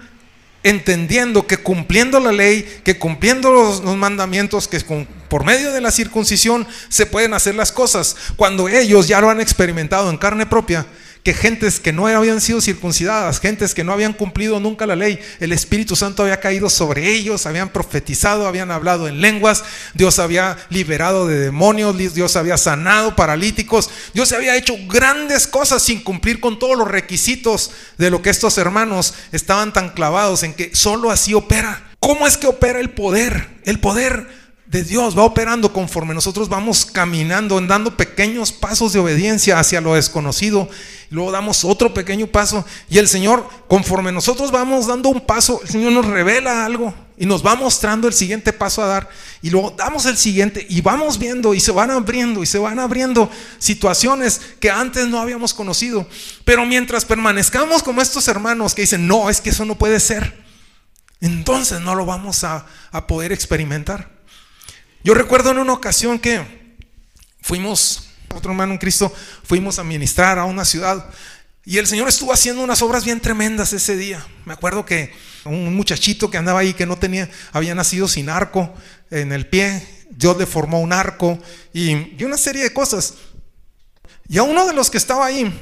[0.62, 4.80] entendiendo que cumpliendo la ley, que cumpliendo los, mandamientos, que
[5.28, 9.40] por medio de la circuncisión se pueden hacer las cosas, cuando ellos ya lo han
[9.40, 10.86] experimentado en carne propia,
[11.26, 15.18] que gentes que no habían sido circuncidadas, gentes que no habían cumplido nunca la ley,
[15.40, 20.56] el Espíritu Santo había caído sobre ellos, habían profetizado, habían hablado en lenguas, Dios había
[20.70, 26.60] liberado de demonios, Dios había sanado paralíticos, Dios había hecho grandes cosas sin cumplir con
[26.60, 31.34] todos los requisitos de lo que estos hermanos estaban tan clavados en que solo así
[31.34, 31.90] opera.
[31.98, 33.48] ¿Cómo es que opera el poder?
[33.64, 34.28] El poder
[34.66, 39.94] de Dios va operando conforme nosotros vamos caminando, dando pequeños pasos de obediencia hacia lo
[39.94, 40.68] desconocido.
[41.08, 45.68] Luego damos otro pequeño paso y el Señor, conforme nosotros vamos dando un paso, el
[45.68, 49.08] Señor nos revela algo y nos va mostrando el siguiente paso a dar.
[49.40, 52.80] Y luego damos el siguiente y vamos viendo y se van abriendo y se van
[52.80, 56.08] abriendo situaciones que antes no habíamos conocido.
[56.44, 60.44] Pero mientras permanezcamos como estos hermanos que dicen, no, es que eso no puede ser,
[61.20, 64.15] entonces no lo vamos a, a poder experimentar.
[65.04, 66.76] Yo recuerdo en una ocasión que
[67.40, 69.12] fuimos, otro hermano en Cristo,
[69.44, 71.08] fuimos a ministrar a una ciudad
[71.64, 74.24] y el Señor estuvo haciendo unas obras bien tremendas ese día.
[74.44, 75.12] Me acuerdo que
[75.44, 78.72] un muchachito que andaba ahí que no tenía, había nacido sin arco
[79.10, 81.38] en el pie, Dios le formó un arco
[81.72, 83.14] y, una serie de cosas.
[84.28, 85.52] Y a uno de los que estaba ahí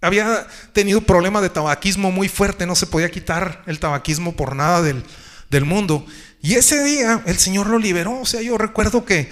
[0.00, 4.82] había tenido problema de tabaquismo muy fuerte, no se podía quitar el tabaquismo por nada
[4.82, 6.04] del mundo.
[6.42, 8.20] Y ese día el Señor lo liberó.
[8.20, 9.28] O sea, yo recuerdo que eh,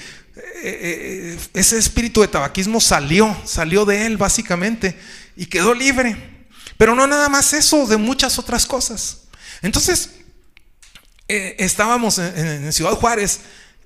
[0.62, 4.99] eh, ese espíritu de tabaquismo salió, salió de él básicamente
[5.37, 6.16] y quedó libre.
[6.77, 9.23] Pero no nada más eso, de muchas otras cosas.
[9.62, 10.11] Entonces,
[11.29, 13.40] eh, estábamos en, Ciudad Juárez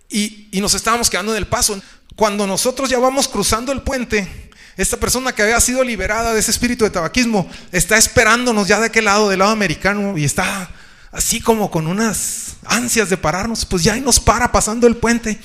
[0.08, 1.80] y, y nos estábamos quedando en el paso.
[2.16, 6.50] Cuando nosotros ya vamos cruzando el puente, esta persona que había sido liberada de ese
[6.50, 10.70] espíritu de tabaquismo está esperándonos ya de aquel lado, del lado americano, y está
[11.12, 15.40] así como con unas ansias de pararnos, pues ya ahí nos para pasando el puente.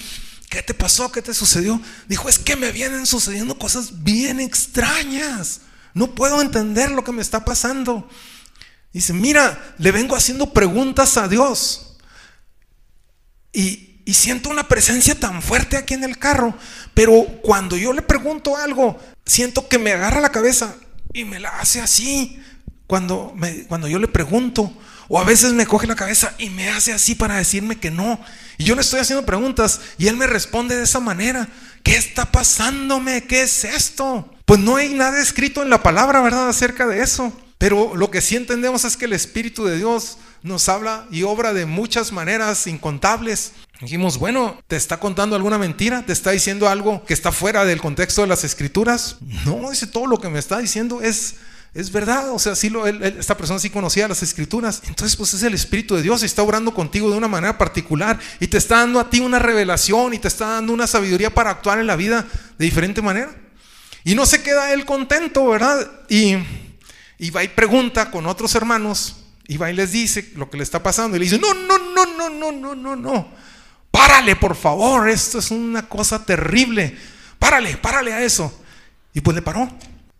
[0.50, 1.12] ¿Qué te pasó?
[1.12, 1.82] ¿Qué te sucedió?
[2.08, 5.62] Dijo, es que me vienen sucediendo cosas bien extrañas.
[5.94, 8.08] No puedo entender lo que me está pasando.
[8.94, 11.98] Dice, mira, le vengo haciendo preguntas a Dios.
[13.52, 16.56] Y, siento una presencia tan fuerte aquí en el carro.
[16.94, 20.76] Pero cuando yo le pregunto algo, siento que me agarra la cabeza
[21.12, 22.40] y me la hace así.
[22.88, 24.72] Cuando, me, cuando yo le pregunto,
[25.08, 28.20] o a veces me coge la cabeza y me hace así para decirme que no.
[28.58, 31.48] Y yo le estoy haciendo preguntas y él me responde de esa manera.
[31.84, 33.26] ¿Qué está pasándome?
[33.26, 34.34] ¿Qué es esto?
[34.46, 36.50] Pues no hay nada escrito en la palabra, ¿verdad?
[36.50, 37.32] Acerca de eso.
[37.58, 41.54] Pero lo que sí entendemos es que el Espíritu de Dios nos habla y obra
[41.54, 43.54] de muchas maneras incontables.
[43.82, 46.06] Dijimos, bueno, ¿te está contando alguna mentira?
[46.06, 49.18] ¿Te está diciendo algo que está fuera del contexto de las escrituras?
[49.46, 51.36] No, dice todo lo que me está diciendo es
[51.76, 54.82] es verdad, o sea, sí lo, esta persona sí conocía las escrituras.
[54.88, 58.18] Entonces, pues es el Espíritu de Dios y está obrando contigo de una manera particular
[58.40, 61.50] y te está dando a ti una revelación y te está dando una sabiduría para
[61.50, 62.26] actuar en la vida
[62.58, 63.36] de diferente manera.
[64.06, 65.86] Y no se queda él contento, ¿verdad?
[66.08, 66.38] Y,
[67.18, 70.64] y va y pregunta con otros hermanos y va y les dice lo que le
[70.64, 73.32] está pasando y le dice, no, no, no, no, no, no, no, no.
[73.92, 76.98] Párale, por favor, esto es una cosa terrible.
[77.38, 78.62] Párale, párale a eso.
[79.14, 79.70] Y pues le paró.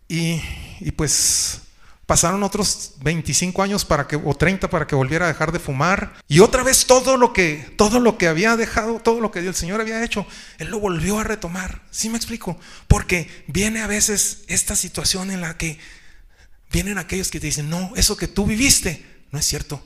[0.06, 0.38] Y
[0.80, 1.60] y pues
[2.06, 6.14] pasaron otros 25 años para que, o 30 para que volviera a dejar de fumar.
[6.28, 9.54] Y otra vez todo lo que, todo lo que había dejado, todo lo que el
[9.54, 10.26] Señor había hecho,
[10.58, 11.82] Él lo volvió a retomar.
[11.90, 12.58] ¿Sí me explico?
[12.86, 15.78] Porque viene a veces esta situación en la que
[16.70, 19.82] vienen aquellos que te dicen, no, eso que tú viviste no es cierto.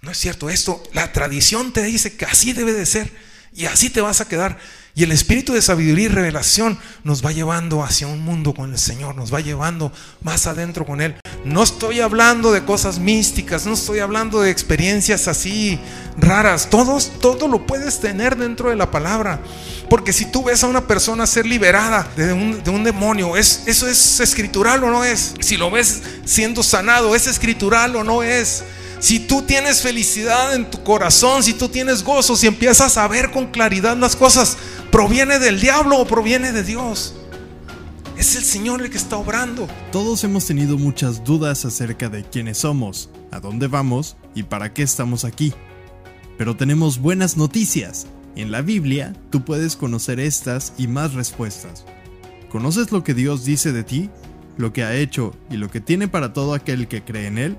[0.00, 0.48] No es cierto.
[0.48, 3.12] Esto, la tradición te dice que así debe de ser
[3.52, 4.58] y así te vas a quedar.
[4.94, 8.78] Y el espíritu de sabiduría y revelación nos va llevando hacia un mundo con el
[8.78, 11.16] Señor, nos va llevando más adentro con Él.
[11.46, 15.78] No estoy hablando de cosas místicas, no estoy hablando de experiencias así
[16.18, 16.68] raras.
[16.68, 19.40] Todos, todo lo puedes tener dentro de la palabra.
[19.88, 23.62] Porque si tú ves a una persona ser liberada de un, de un demonio, ¿es,
[23.66, 25.34] ¿eso es escritural o no es?
[25.40, 28.62] Si lo ves siendo sanado, ¿es escritural o no es?
[29.02, 33.32] Si tú tienes felicidad en tu corazón, si tú tienes gozo, si empiezas a ver
[33.32, 34.56] con claridad las cosas,
[34.92, 37.14] ¿proviene del diablo o proviene de Dios?
[38.18, 39.66] Es el Señor el que está obrando.
[39.90, 44.82] Todos hemos tenido muchas dudas acerca de quiénes somos, a dónde vamos y para qué
[44.82, 45.54] estamos aquí.
[46.36, 48.06] Pero tenemos buenas noticias.
[48.36, 51.86] En la Biblia tú puedes conocer estas y más respuestas.
[52.50, 54.10] ¿Conoces lo que Dios dice de ti?
[54.58, 57.56] ¿Lo que ha hecho y lo que tiene para todo aquel que cree en Él?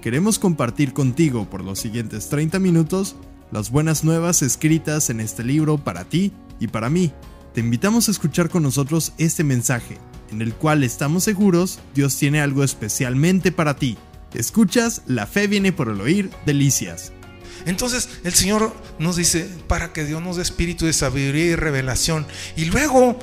[0.00, 3.16] Queremos compartir contigo por los siguientes 30 minutos
[3.52, 6.32] las buenas nuevas escritas en este libro para ti
[6.64, 7.12] y para mí.
[7.54, 9.98] Te invitamos a escuchar con nosotros este mensaje,
[10.30, 13.96] en el cual estamos seguros Dios tiene algo especialmente para ti.
[14.34, 17.12] Escuchas, la fe viene por el oír, delicias.
[17.66, 22.26] Entonces el Señor nos dice, para que Dios nos dé espíritu de sabiduría y revelación.
[22.56, 23.18] Y luego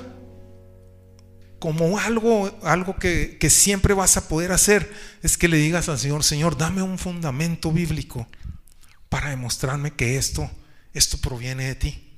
[1.59, 5.99] como algo, algo que, que, siempre vas a poder hacer, es que le digas al
[5.99, 8.27] Señor, Señor, dame un fundamento bíblico
[9.09, 10.49] para demostrarme que esto,
[10.93, 12.10] esto proviene de ti.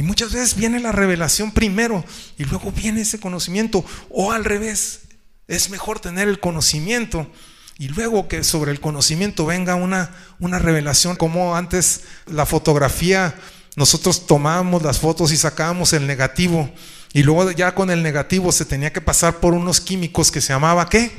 [0.00, 2.02] Y muchas veces viene la revelación primero
[2.38, 5.00] y luego viene ese conocimiento, o al revés,
[5.46, 7.30] es mejor tener el conocimiento
[7.76, 13.34] y luego que sobre el conocimiento venga una, una revelación, como antes la fotografía,
[13.76, 16.72] nosotros tomábamos las fotos y sacábamos el negativo
[17.12, 20.54] y luego ya con el negativo se tenía que pasar por unos químicos que se
[20.54, 21.12] llamaba ¿qué?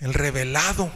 [0.00, 0.92] El revelado.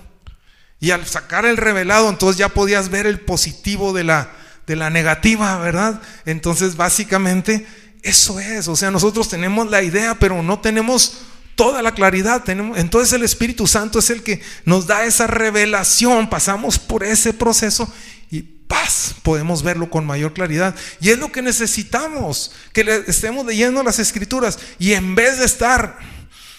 [0.80, 4.32] Y al sacar el revelado, entonces ya podías ver el positivo de la,
[4.70, 6.00] de la negativa, ¿verdad?
[6.26, 7.66] Entonces básicamente
[8.02, 8.68] eso es.
[8.68, 11.22] O sea, nosotros tenemos la idea, pero no tenemos
[11.56, 12.48] toda la claridad.
[12.48, 16.30] Entonces el Espíritu Santo es el que nos da esa revelación.
[16.30, 17.92] Pasamos por ese proceso
[18.70, 20.76] paz, podemos verlo con mayor claridad.
[21.00, 25.98] Y es lo que necesitamos, que estemos leyendo las escrituras y en vez de estar,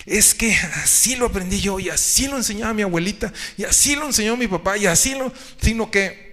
[0.05, 4.05] es que así lo aprendí yo y así lo enseñaba mi abuelita y así lo
[4.05, 6.30] enseñó mi papá y así lo, sino que,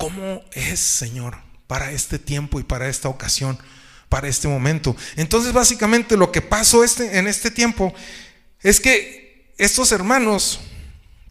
[0.00, 1.36] ¿cómo es, Señor,
[1.66, 3.58] para este tiempo y para esta ocasión,
[4.08, 4.96] para este momento?
[5.16, 7.92] Entonces, básicamente lo que pasó este, en este tiempo
[8.62, 10.60] es que estos hermanos,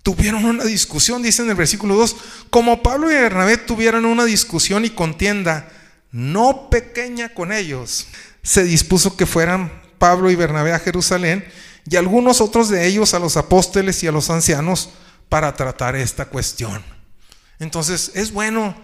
[0.04, 2.16] tuvieron una discusión, dice en el versículo 2,
[2.52, 5.68] como Pablo y Bernabé tuvieron una discusión y contienda
[6.12, 8.08] no pequeña con ellos,
[8.44, 11.44] se dispuso que fueran Pablo y Bernabé a Jerusalén
[11.90, 14.92] y algunos otros de ellos a los apóstoles y a los ancianos
[15.28, 16.99] para tratar esta cuestión.
[17.60, 18.76] Entonces es bueno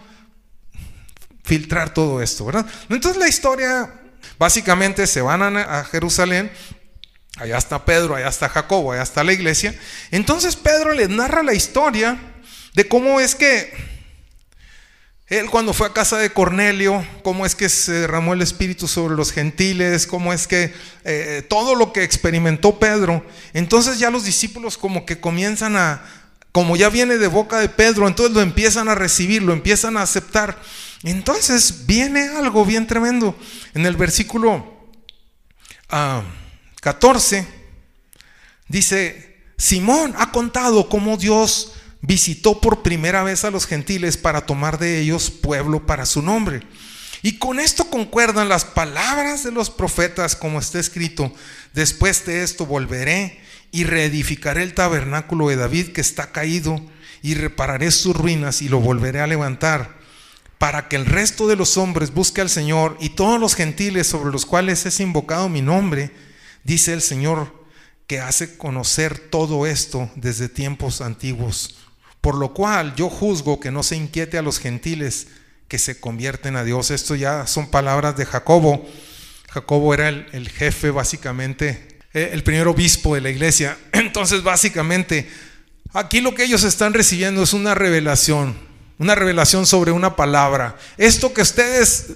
[1.44, 2.66] filtrar todo esto, ¿verdad?
[2.88, 3.92] Entonces la historia,
[4.38, 6.50] básicamente se van a, Jerusalén
[7.38, 9.78] Allá está Pedro, allá está Jacobo, allá está la iglesia.
[10.10, 12.18] Entonces Pedro les narra la historia
[12.72, 13.74] de cómo es que
[15.26, 19.16] él cuando fue a casa de Cornelio, cómo es que se derramó el Espíritu sobre
[19.16, 20.72] los gentiles, cómo es que
[21.04, 23.26] eh, todo lo que experimentó Pedro.
[23.52, 26.02] Entonces ya los discípulos como que comienzan a,
[26.56, 30.02] como ya viene de boca de Pedro, entonces lo empiezan a recibir, lo empiezan a
[30.02, 30.58] aceptar.
[31.02, 33.38] Entonces viene algo bien tremendo.
[33.74, 34.90] En el versículo...
[35.90, 36.22] Ah,
[36.80, 37.46] 14,
[38.68, 44.78] dice, Simón ha contado cómo Dios visitó por primera vez a los gentiles para tomar
[44.78, 46.62] de ellos pueblo para su nombre.
[47.20, 51.30] Y con esto concuerdan las palabras de los profetas como está escrito,
[51.74, 53.44] después de esto volveré
[53.76, 56.80] y reedificaré el tabernáculo de David que está caído
[57.22, 59.96] y repararé sus ruinas y lo volveré a levantar
[60.58, 64.30] para que el resto de los hombres busque al Señor y todos los gentiles sobre
[64.30, 66.12] los cuales es invocado mi nombre
[66.66, 67.64] Dice el Señor
[68.08, 71.76] que hace conocer todo esto desde tiempos antiguos,
[72.20, 75.28] por lo cual yo juzgo que no se inquiete a los gentiles
[75.68, 76.90] que se convierten a Dios.
[76.90, 78.84] Esto ya son palabras de Jacobo.
[79.48, 81.85] Jacobo era el, jefe básicamente,
[82.16, 83.76] eh, el primer obispo de la iglesia.
[83.92, 85.28] Entonces básicamente
[85.92, 88.56] aquí lo que ellos están recibiendo es una revelación,
[88.98, 90.78] una revelación sobre una palabra.
[90.96, 92.06] Esto que ustedes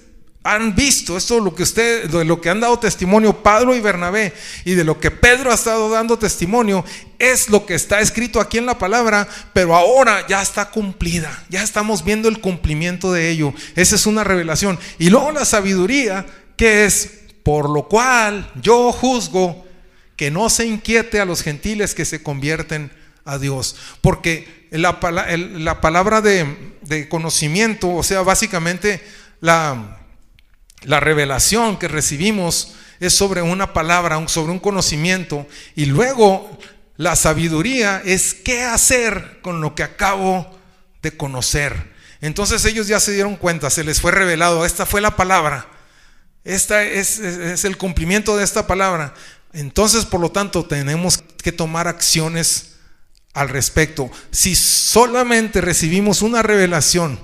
[0.42, 4.32] han visto esto lo que usted de lo que han dado testimonio Pablo y Bernabé
[4.64, 6.82] y de lo que Pedro ha estado dando testimonio
[7.18, 11.44] es lo que está escrito aquí en la palabra, pero ahora ya está cumplida.
[11.50, 13.52] Ya estamos viendo el cumplimiento de ello.
[13.76, 14.78] Esa es una revelación.
[14.98, 16.24] Y luego la sabiduría
[16.56, 19.68] que es por lo cual yo juzgo
[20.20, 22.92] que no se inquiete a los gentiles que se convierten
[23.24, 25.00] a Dios, porque la,
[25.32, 29.02] la palabra de, de conocimiento, o sea, básicamente
[29.40, 29.96] la
[30.82, 36.58] la revelación que recibimos es sobre una palabra, sobre un conocimiento, y luego
[36.96, 40.58] la sabiduría es qué hacer con lo que acabo
[41.02, 41.94] de conocer.
[42.20, 45.66] Entonces ellos ya se dieron cuenta, se les fue revelado, esta fue la palabra,
[46.44, 49.14] esta es, es el cumplimiento de esta palabra.
[49.52, 52.76] Entonces, por lo tanto, tenemos que tomar acciones
[53.32, 54.10] al respecto.
[54.30, 57.18] Si solamente recibimos una revelación,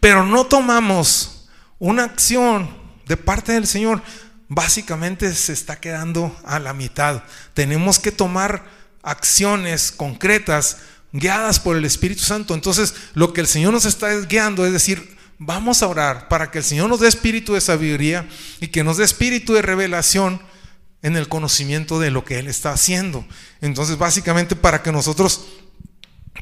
[0.00, 1.48] pero no tomamos
[1.78, 4.02] una acción de parte del Señor,
[4.48, 7.22] básicamente se está quedando a la mitad.
[7.54, 8.64] Tenemos que tomar
[9.02, 10.78] acciones concretas
[11.12, 12.54] guiadas por el Espíritu Santo.
[12.54, 16.58] Entonces, lo que el Señor nos está guiando es decir, vamos a orar para que
[16.58, 18.28] el Señor nos dé espíritu de sabiduría
[18.60, 20.40] y que nos dé espíritu de revelación
[21.06, 23.24] en el conocimiento de lo que Él está haciendo.
[23.60, 25.46] Entonces, básicamente para que nosotros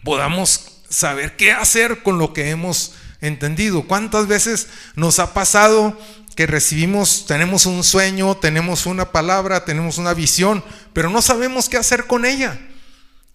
[0.02, 3.82] podamos saber qué hacer con lo que hemos entendido.
[3.86, 6.00] ¿Cuántas veces nos ha pasado
[6.34, 11.76] que recibimos, tenemos un sueño, tenemos una palabra, tenemos una visión, pero no sabemos qué
[11.76, 12.58] hacer con ella?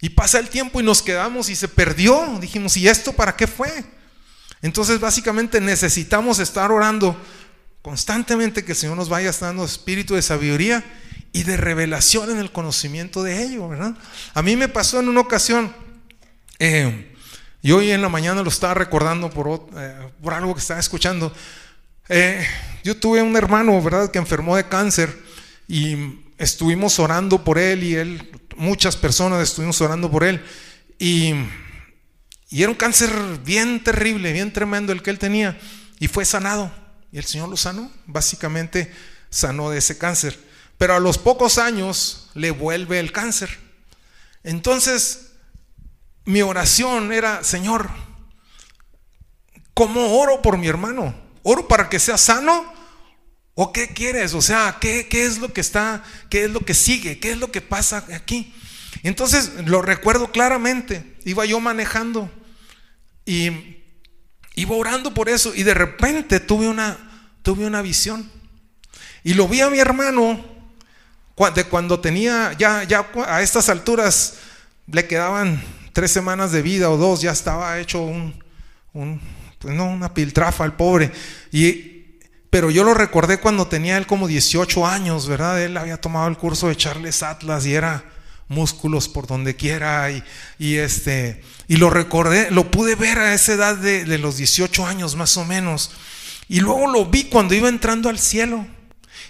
[0.02, 2.40] Y pasa el tiempo y nos quedamos y se perdió.
[2.42, 3.86] Dijimos, ¿y esto para qué fue?
[4.64, 7.16] Entonces básicamente necesitamos estar orando
[7.84, 10.84] constantemente que el Señor nos vaya dando espíritu de sabiduría
[11.32, 13.96] y de revelación en el conocimiento de ello, ¿verdad?
[14.34, 15.74] A mí me pasó en una ocasión,
[16.58, 17.16] eh,
[17.62, 21.34] y hoy en la mañana lo estaba recordando por, eh, por algo que estaba escuchando.
[22.08, 22.46] Eh,
[22.84, 25.16] yo tuve un hermano, ¿verdad?, que enfermó de cáncer
[25.68, 30.42] y estuvimos orando por él y él, muchas personas estuvimos orando por él.
[30.98, 31.34] Y,
[32.50, 33.12] y era un cáncer
[33.44, 35.60] bien terrible, bien tremendo el que él tenía.
[36.00, 36.72] Y fue sanado.
[37.12, 37.92] Y el Señor lo sanó.
[38.06, 38.92] Básicamente
[39.30, 40.40] sanó de ese cáncer.
[40.80, 43.60] Pero a los pocos años le vuelve el cáncer.
[44.44, 45.34] Entonces,
[46.24, 47.90] mi oración era, Señor,
[49.74, 51.14] ¿cómo oro por mi hermano?
[51.44, 52.74] ¿Oro para que sea sano?
[53.56, 54.34] ¿O qué quieres?
[54.34, 57.20] O sea, ¿qué, ¿qué, es lo que está, qué es lo que sigue?
[57.20, 58.54] ¿Qué es lo que pasa aquí?
[59.04, 61.18] Entonces, lo recuerdo claramente.
[61.26, 62.32] Iba yo manejando
[63.26, 63.84] y
[64.56, 68.32] iba orando por eso y de repente tuve una, tuve una visión.
[69.26, 70.59] Y lo vi a mi hermano
[71.56, 74.36] de cuando tenía, ya, ya a estas alturas
[74.88, 75.62] le quedaban
[75.94, 78.34] tres semanas de vida o dos, ya estaba hecho un,
[79.60, 81.12] pues no, una piltrafa el pobre.
[81.52, 82.18] Y,
[82.50, 85.62] pero yo lo recordé cuando tenía él como 18 años, ¿verdad?
[85.62, 88.04] Él había tomado el curso de Charles Atlas y era
[88.50, 90.24] músculos por donde quiera y,
[90.58, 94.86] y este y lo recordé, lo pude ver a esa edad de, de los 18
[94.86, 95.92] años más o menos.
[96.50, 98.66] Y luego lo vi cuando iba entrando al cielo.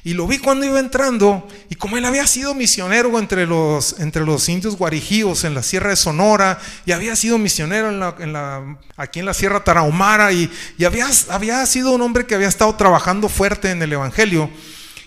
[0.03, 4.25] Y lo vi cuando iba entrando, y como él había sido misionero entre los, entre
[4.25, 7.89] los indios guarijíos en la Sierra de Sonora, y había sido misionero
[8.95, 12.75] aquí en la Sierra Tarahumara, y, y había, había sido un hombre que había estado
[12.75, 14.49] trabajando fuerte en el Evangelio,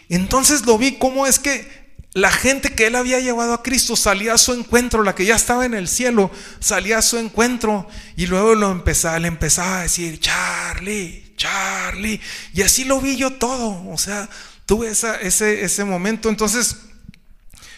[0.09, 1.82] entonces lo vi como es que
[2.14, 5.34] la gente que él había llevado a Cristo salía a su encuentro, la que ya
[5.34, 6.30] estaba en el cielo,
[6.61, 12.20] salía a su encuentro, y luego lo empezaba, le empezaba a decir, Charlie, Charlie,
[12.53, 14.28] y así lo vi yo todo, o sea,
[14.67, 16.29] tuve ese, ese momento.
[16.29, 16.77] Entonces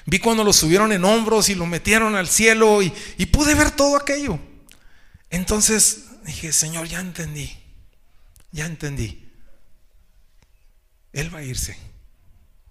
[0.07, 3.70] vi cuando lo subieron en hombros y lo metieron al cielo y, y pude ver
[3.70, 4.39] todo aquello.
[5.30, 7.57] Entonces dije, Señor, ya entendí,
[8.53, 9.28] ya entendí.
[11.12, 11.76] Él va a irse.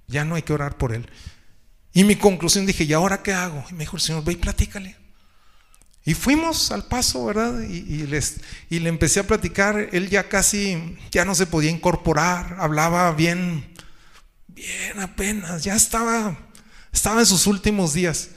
[0.08, 1.10] Ya no hay que orar por él.
[1.94, 3.64] Y mi conclusión dije, ¿y ahora qué hago?
[3.70, 4.96] Y me dijo el Señor, ve y platícale.
[6.06, 7.62] Y fuimos al paso, ¿verdad?
[7.62, 9.90] Y, y, les, y le empecé a platicar.
[9.94, 13.73] Él ya casi, ya no se podía incorporar, hablaba bien
[14.54, 16.38] bien apenas, ya estaba,
[16.92, 18.30] estaba en sus últimos días.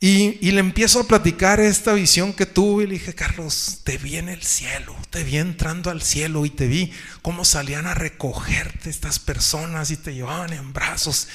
[0.00, 4.16] Y, le empiezo a platicar esta visión que tuve y le dije, Carlos, te vi
[4.16, 6.92] en el cielo, te vi entrando al cielo y te vi
[7.22, 11.28] cómo salían a recogerte estas personas y te llevaban en brazos.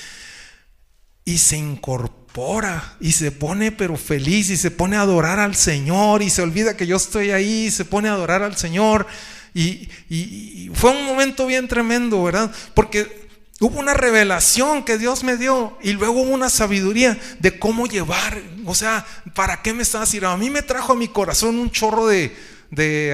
[1.26, 6.22] Y se incorpora y se pone pero feliz y se pone a adorar al Señor
[6.22, 9.08] y se olvida que yo estoy ahí se pone a adorar al Señor.
[9.56, 12.52] Y, y fue un momento bien tremendo, ¿verdad?
[12.76, 13.19] Porque
[13.62, 18.42] Hubo una revelación que Dios me dio y luego hubo una sabiduría de cómo llevar,
[18.66, 19.06] o sea,
[19.36, 20.34] ¿para qué me estaba sirviendo?
[20.34, 22.34] A mí me trajo a mi corazón un chorro de,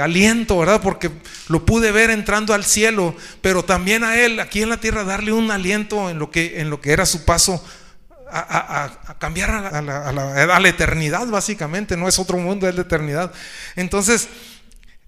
[0.03, 0.81] aliento, ¿verdad?
[0.83, 1.09] Porque
[1.47, 5.31] lo pude ver entrando al cielo, pero también a Él, aquí en la tierra, darle
[5.31, 7.65] un aliento en lo que, en lo que era su paso
[8.29, 13.31] a, cambiar a la, a la eternidad, básicamente, no es otro mundo, es la eternidad.
[13.75, 14.27] Entonces,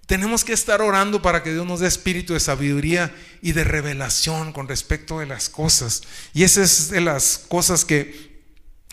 [0.07, 4.53] tenemos que estar orando para que Dios nos dé espíritu de sabiduría y de revelación
[4.53, 6.03] con respecto de las cosas.
[6.33, 8.41] Y esa es de las cosas que,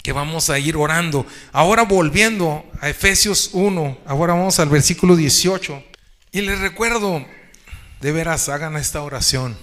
[0.03, 1.25] que vamos a ir orando.
[1.53, 5.85] Ahora volviendo a Efesios 1, ahora vamos al versículo 18.
[6.33, 7.25] Y les recuerdo,
[8.01, 9.57] de veras, hagan esta oración.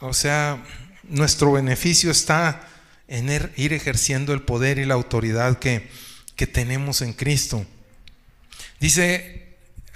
[0.00, 0.64] o sea,
[1.02, 2.66] nuestro beneficio está
[3.08, 5.90] en er, ir ejerciendo el poder y la autoridad que,
[6.34, 7.66] que tenemos en Cristo.
[8.80, 9.41] Dice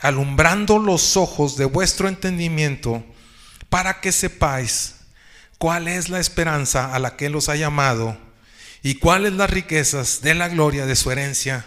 [0.07, 3.05] alumbrando los ojos de vuestro entendimiento,
[3.69, 4.95] para que sepáis
[5.59, 8.17] cuál es la esperanza a la que Él os ha llamado
[8.83, 11.67] y cuáles las riquezas de la gloria de su herencia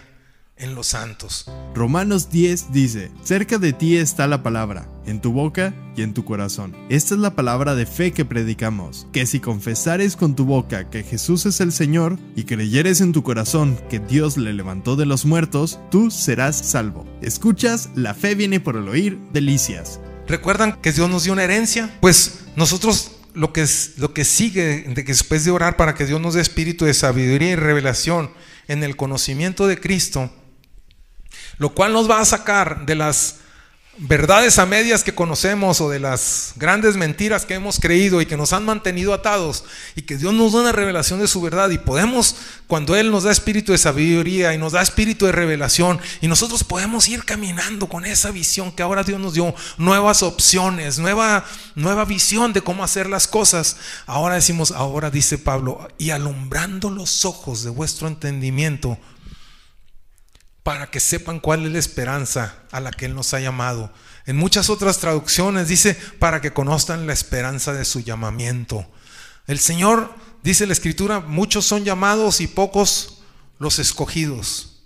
[0.60, 1.46] en los santos.
[1.74, 6.24] Romanos 10 dice, cerca de ti está la palabra, en tu boca y en tu
[6.24, 6.76] corazón.
[6.88, 11.02] Esta es la palabra de fe que predicamos, que si confesares con tu boca que
[11.02, 15.24] Jesús es el Señor y creyeres en tu corazón que Dios le levantó de los
[15.24, 17.06] muertos, tú serás salvo.
[17.22, 20.00] Escuchas, la fe viene por el oír, delicias.
[20.26, 21.90] ¿Recuerdan que Dios nos dio una herencia?
[22.00, 26.06] Pues nosotros lo que, es, lo que sigue de que después de orar para que
[26.06, 28.30] Dios nos dé espíritu de sabiduría y revelación
[28.68, 30.30] en el conocimiento de Cristo,
[31.60, 33.36] lo cual nos va a sacar de las
[33.98, 38.38] verdades a medias que conocemos o de las grandes mentiras que hemos creído y que
[38.38, 41.76] nos han mantenido atados y que Dios nos da una revelación de su verdad y
[41.76, 42.34] podemos,
[42.66, 46.64] cuando Él nos da espíritu de sabiduría y nos da espíritu de revelación y nosotros
[46.64, 51.44] podemos ir caminando con esa visión que ahora Dios nos dio, nuevas opciones, nueva,
[51.74, 53.76] nueva visión de cómo hacer las cosas.
[54.06, 58.96] Ahora decimos, ahora dice Pablo, y alumbrando los ojos de vuestro entendimiento
[60.62, 63.92] para que sepan cuál es la esperanza a la que Él nos ha llamado.
[64.26, 68.86] En muchas otras traducciones dice, para que conozcan la esperanza de su llamamiento.
[69.46, 73.22] El Señor, dice la Escritura, muchos son llamados y pocos
[73.58, 74.82] los escogidos.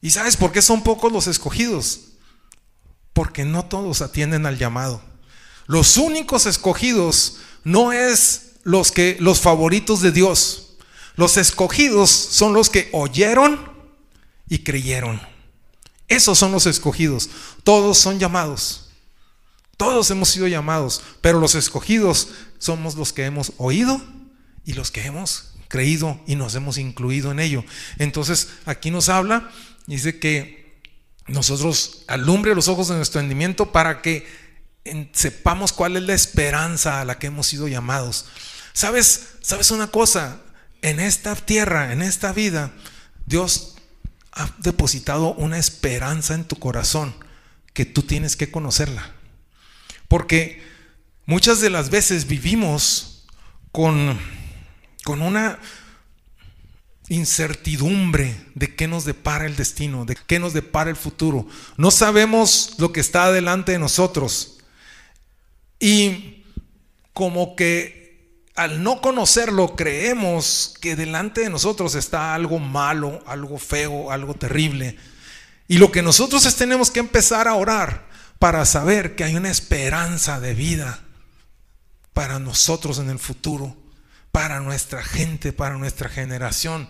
[0.00, 2.12] ¿Y sabes por qué son pocos los escogidos?
[3.12, 5.02] Porque no todos atienden al llamado.
[5.66, 10.76] Los únicos escogidos no es los que los favoritos de Dios.
[11.16, 13.73] Los escogidos son los que oyeron
[14.48, 15.20] y creyeron.
[16.08, 17.30] Esos son los escogidos.
[17.62, 18.90] Todos son llamados.
[19.76, 22.28] Todos hemos sido llamados, pero los escogidos
[22.58, 24.00] somos los que hemos oído
[24.64, 27.64] y los que hemos creído y nos hemos incluido en ello.
[27.98, 29.50] Entonces, aquí nos habla,
[29.86, 30.80] dice que
[31.26, 34.26] nosotros alumbre los ojos de nuestro entendimiento para que
[35.12, 38.26] sepamos cuál es la esperanza a la que hemos sido llamados.
[38.72, 39.30] ¿Sabes?
[39.40, 40.40] ¿Sabes una cosa?
[40.82, 42.72] En esta tierra, en esta vida,
[43.26, 43.73] Dios
[44.34, 47.14] ha depositado una esperanza en tu corazón
[47.72, 49.12] que tú tienes que conocerla.
[50.08, 50.62] Porque
[51.24, 53.26] muchas de las veces vivimos
[53.72, 54.18] con,
[55.04, 55.58] con una
[57.08, 61.46] incertidumbre de qué nos depara el destino, de qué nos depara el futuro.
[61.76, 64.58] No sabemos lo que está delante de nosotros.
[65.78, 66.44] Y
[67.12, 68.03] como que
[68.54, 74.96] al no conocerlo, creemos que delante de nosotros está algo malo, algo feo, algo terrible.
[75.66, 78.06] Y lo que nosotros es tenemos que empezar a orar
[78.38, 81.00] para saber que hay una esperanza de vida
[82.12, 83.76] para nosotros en el futuro,
[84.30, 86.88] para nuestra gente, para nuestra generación.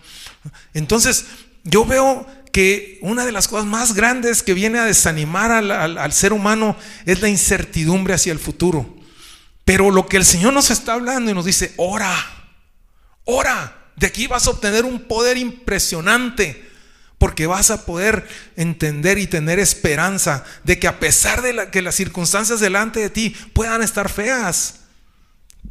[0.75, 1.25] Entonces,
[1.63, 6.13] yo veo que una de las cosas más grandes que viene a desanimar al, al
[6.13, 9.03] ser humano es la incertidumbre hacia el futuro.
[9.65, 12.15] Pero lo que el Señor nos está hablando y nos dice, ora,
[13.25, 16.69] ora, de aquí vas a obtener un poder impresionante,
[17.19, 21.95] porque vas a poder entender y tener esperanza de que a pesar de que las
[21.95, 24.81] circunstancias delante de ti puedan estar feas,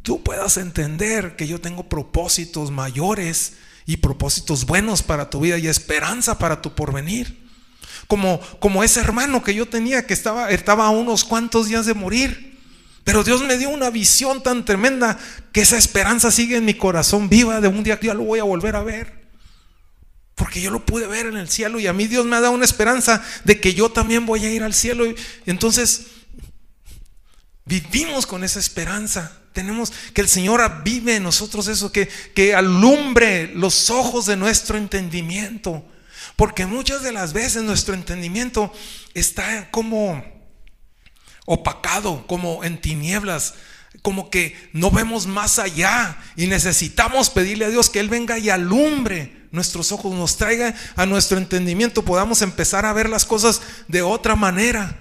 [0.02, 3.54] tú puedas entender que yo tengo propósitos mayores
[3.86, 7.44] y propósitos buenos para tu vida y esperanza para tu porvenir.
[8.08, 11.94] Como, como ese hermano que yo tenía que estaba, estaba a unos cuantos días de
[11.94, 12.53] morir.
[13.04, 15.18] Pero Dios me dio una visión tan tremenda
[15.52, 18.40] que esa esperanza sigue en mi corazón viva de un día que ya lo voy
[18.40, 19.24] a volver a ver.
[20.34, 22.54] Porque yo lo pude ver en el cielo y a mí Dios me ha dado
[22.54, 25.04] una esperanza de que yo también voy a ir al cielo.
[25.46, 26.06] Entonces
[27.66, 29.32] vivimos con esa esperanza.
[29.52, 34.78] Tenemos que el Señor vive en nosotros eso, que, que alumbre los ojos de nuestro
[34.78, 35.84] entendimiento.
[36.36, 38.72] Porque muchas de las veces nuestro entendimiento
[39.12, 40.33] está como
[41.44, 43.54] opacado, como en tinieblas,
[44.02, 48.50] como que no vemos más allá y necesitamos pedirle a Dios que Él venga y
[48.50, 54.02] alumbre nuestros ojos, nos traiga a nuestro entendimiento, podamos empezar a ver las cosas de
[54.02, 54.98] otra manera.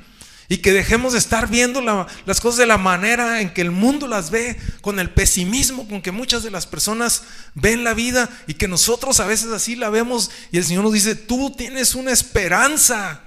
[0.49, 4.07] Y que dejemos de estar viendo las cosas de la manera en que el mundo
[4.07, 7.23] las ve, con el pesimismo con que muchas de las personas
[7.55, 10.93] ven la vida y que nosotros a veces así la vemos y el Señor nos
[10.93, 13.22] dice, tú tienes una esperanza.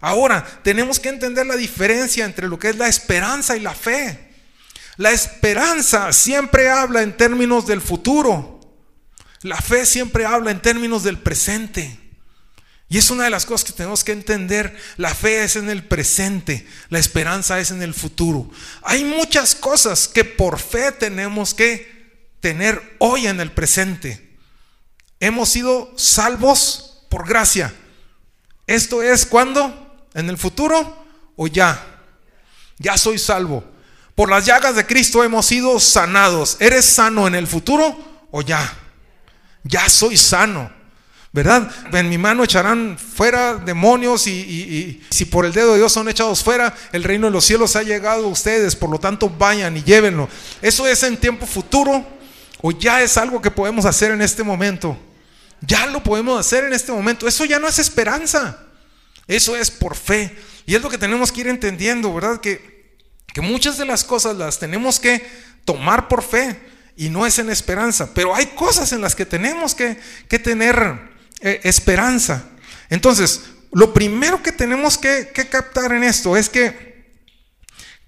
[0.00, 4.34] Ahora, tenemos que entender la diferencia entre lo que es la esperanza y la fe.
[4.96, 8.60] La esperanza siempre habla en términos del futuro.
[9.42, 11.98] La fe siempre habla en términos del presente.
[12.88, 14.76] Y es una de las cosas que tenemos que entender.
[14.96, 18.50] La fe es en el presente, la esperanza es en el futuro.
[18.82, 24.36] Hay muchas cosas que por fe tenemos que tener hoy en el presente.
[25.20, 27.74] Hemos sido salvos por gracia.
[28.66, 29.87] Esto es cuando
[30.18, 31.04] en el futuro
[31.36, 31.84] o ya.
[32.78, 33.64] Ya soy salvo.
[34.14, 36.56] Por las llagas de Cristo hemos sido sanados.
[36.60, 38.76] ¿Eres sano en el futuro o ya?
[39.62, 40.78] Ya soy sano.
[41.30, 41.70] ¿verdad?
[41.92, 46.42] En mi mano echarán fuera demonios y, si por el dedo de Dios son echados
[46.42, 49.84] fuera, el reino de los cielos ha llegado a ustedes, por lo tanto vayan y
[49.84, 50.28] llévenlo.
[50.62, 52.04] ¿Eso es en tiempo futuro
[52.60, 54.98] o ya es algo que podemos hacer en este momento?
[55.60, 57.28] Ya lo podemos hacer en este momento.
[57.28, 58.58] Eso ya no es esperanza,
[59.28, 60.34] eso es por fe.
[60.66, 62.40] Y es lo que tenemos que ir entendiendo, ¿verdad?
[62.40, 62.96] Que,
[63.32, 65.24] que muchas de las cosas las tenemos que
[65.64, 66.58] tomar por fe
[66.96, 68.12] y no es en esperanza.
[68.14, 69.98] Pero hay cosas en las que tenemos que,
[70.28, 70.76] que tener
[71.40, 72.44] eh, esperanza.
[72.90, 77.12] Entonces, lo primero que tenemos que, captar en esto es que,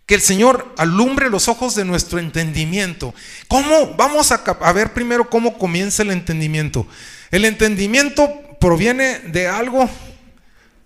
[0.06, 3.14] que el Señor alumbre los ojos de nuestro entendimiento.
[3.46, 3.94] ¿Cómo?
[3.94, 6.86] Vamos a, a ver primero cómo comienza el entendimiento.
[7.30, 9.88] El entendimiento proviene de algo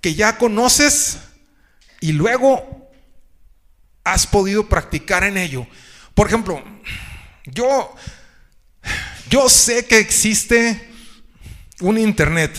[0.05, 1.17] que ya conoces
[1.99, 2.91] y luego
[4.05, 5.67] has podido practicar en ello.
[6.13, 6.63] Por ejemplo,
[7.47, 7.91] yo,
[9.31, 10.91] yo sé que existe
[11.81, 12.53] un internet.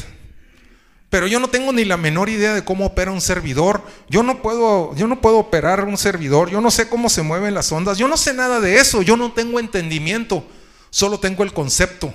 [1.12, 3.86] Pero yo no tengo ni la menor idea de cómo opera un servidor.
[4.10, 6.50] Yo no puedo, yo no puedo operar un servidor.
[6.50, 8.00] Yo no sé cómo se mueven las ondas.
[8.00, 9.04] Yo no sé nada de eso.
[9.04, 10.44] Yo no tengo entendimiento.
[10.90, 12.12] Solo tengo el concepto.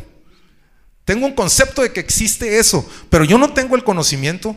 [1.04, 4.56] Tengo un concepto de que existe eso, pero yo no tengo el conocimiento.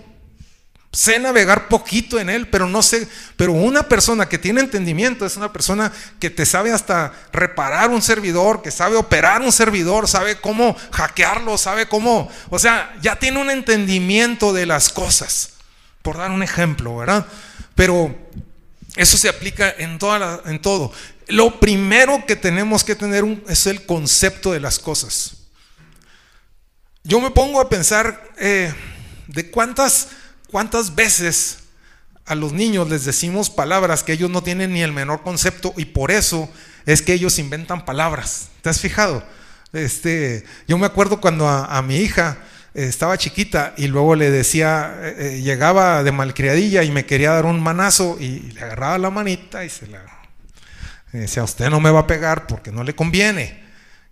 [0.94, 5.36] Sé navegar poquito en él, pero no sé, pero una persona que tiene entendimiento es
[5.38, 10.40] una persona que te sabe hasta reparar un servidor, que sabe operar un servidor, sabe
[10.40, 15.54] cómo hackearlo, sabe cómo, o sea, ya tiene un entendimiento de las cosas,
[16.04, 17.26] por dar un ejemplo, ¿verdad?
[17.74, 18.16] Pero
[18.96, 20.92] eso se aplica en, toda en todo.
[21.28, 25.38] Lo primero que tenemos que tener es el concepto de las cosas.
[27.04, 28.72] Yo me pongo a pensar eh,
[29.26, 30.10] de cuántas
[30.54, 31.64] ¿Cuántas veces
[32.28, 35.86] a los niños les decimos palabras que ellos no tienen ni el menor concepto y
[35.86, 36.48] por eso
[36.86, 38.50] es que ellos inventan palabras?
[38.62, 39.26] ¿Te has fijado?
[39.72, 42.38] Este, yo me acuerdo cuando a, mi hija
[42.76, 47.32] eh, estaba chiquita y luego le decía, eh, eh, llegaba de malcriadilla y me quería
[47.32, 50.06] dar un manazo y le agarraba la manita y se la
[51.12, 53.64] decía, usted no me va a pegar porque no le conviene.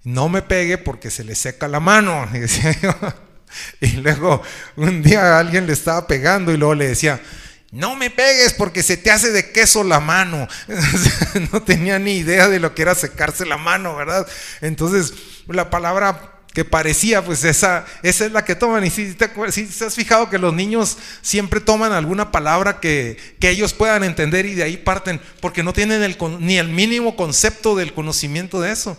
[0.03, 2.27] No me pegue porque se le seca la mano.
[2.33, 2.75] Y decía
[3.81, 4.41] Y luego
[4.75, 7.21] un día alguien le estaba pegando y luego le decía,
[7.71, 10.47] no me pegues porque se te hace de queso la mano.
[11.51, 14.27] no tenía ni idea de lo que era secarse la mano, ¿verdad?
[14.59, 15.13] Entonces,
[15.47, 18.83] la palabra que parecía, pues esa, esa es la que toman.
[18.83, 23.73] Y si te, has fijado que los niños siempre toman alguna palabra que, que ellos
[23.73, 28.59] puedan entender y de ahí parten, porque no tienen ni el mínimo concepto del conocimiento
[28.59, 28.97] de eso.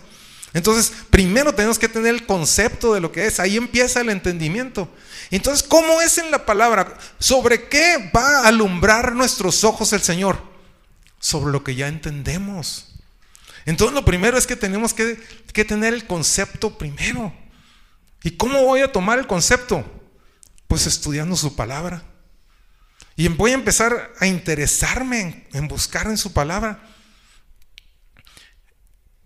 [0.53, 3.39] Entonces, primero tenemos que tener el concepto de lo que es.
[3.39, 4.87] Ahí empieza el entendimiento.
[5.31, 6.95] Entonces, ¿cómo es en la palabra?
[7.17, 10.37] ¿Sobre qué va a alumbrar nuestros ojos el Señor?
[11.19, 12.93] Sobre lo que ya entendemos.
[13.65, 15.19] Entonces, lo primero es que tenemos que,
[15.53, 17.33] que tener el concepto primero.
[18.21, 19.83] ¿Y cómo voy a tomar el concepto?
[20.67, 22.03] Pues estudiando su palabra.
[23.15, 26.92] Y voy a empezar a interesarme en buscar en su palabra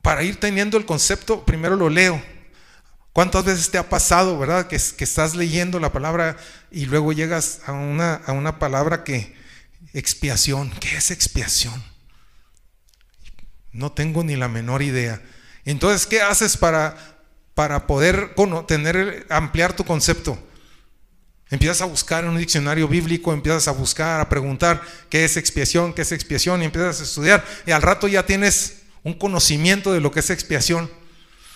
[0.07, 2.23] para ir teniendo el concepto, primero lo leo.
[3.11, 4.67] ¿Cuántas veces te ha pasado, verdad?
[4.67, 6.37] Que, que estás leyendo la palabra
[6.71, 9.35] y luego llegas a una, a una palabra que,
[9.93, 10.71] expiación.
[10.79, 11.83] ¿Qué es expiación?
[13.73, 15.21] No tengo ni la menor idea.
[15.65, 16.95] Entonces, ¿qué haces para,
[17.53, 18.33] para poder
[18.65, 20.41] tener, ampliar tu concepto?
[21.49, 25.93] Empiezas a buscar en un diccionario bíblico, empiezas a buscar, a preguntar qué es expiación,
[25.93, 28.76] qué es expiación, y empiezas a estudiar, y al rato ya tienes
[29.07, 30.91] un conocimiento de lo que es expiación.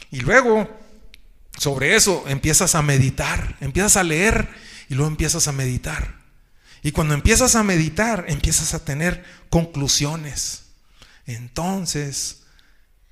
[0.09, 0.69] Y luego,
[1.57, 4.47] sobre eso, empiezas a meditar, empiezas a leer
[4.87, 6.15] y luego empiezas a meditar.
[6.81, 10.63] Y cuando empiezas a meditar, empiezas a tener conclusiones.
[11.25, 12.43] Entonces,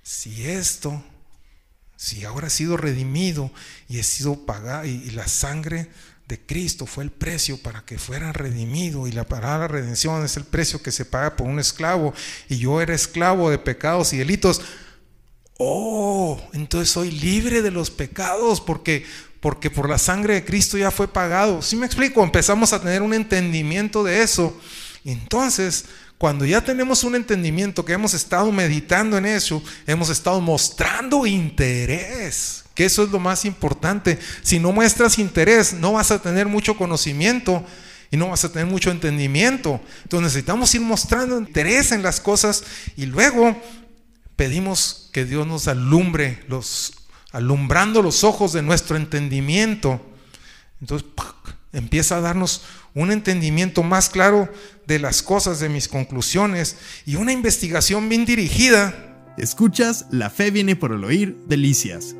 [0.03, 1.03] si esto,
[1.97, 3.51] si ahora he sido redimido
[3.89, 5.89] y he sido pagado y la sangre
[6.29, 10.43] de Cristo fue el precio para que fuera redimido y la palabra redención es el
[10.43, 12.13] precio que se paga por un esclavo
[12.47, 14.61] y yo era esclavo de pecados y delitos.
[15.57, 19.05] Oh, entonces soy libre de los pecados porque
[19.41, 21.61] porque por la sangre de Cristo ya fue pagado.
[21.61, 22.23] Si me explico?
[22.23, 24.55] Empezamos a tener un entendimiento de eso.
[25.05, 25.85] Entonces,
[26.17, 32.65] cuando ya tenemos un entendimiento que hemos estado meditando en eso, hemos estado mostrando interés
[32.79, 34.17] que eso es lo más importante.
[34.41, 37.61] Si no muestras interés, no vas a tener mucho conocimiento
[38.09, 39.81] y no vas a tener mucho entendimiento.
[40.03, 42.63] Entonces necesitamos ir mostrando interés en las cosas
[42.95, 43.61] y luego
[44.37, 46.41] pedimos que Dios nos alumbre,
[47.33, 49.99] alumbrando los ojos de nuestro entendimiento.
[50.79, 51.05] Entonces
[51.73, 52.61] empieza a darnos
[52.93, 54.47] un entendimiento más claro
[54.87, 59.17] de las cosas, de mis conclusiones y una investigación bien dirigida.
[59.37, 62.15] Escuchas La fe viene por el oír, delicias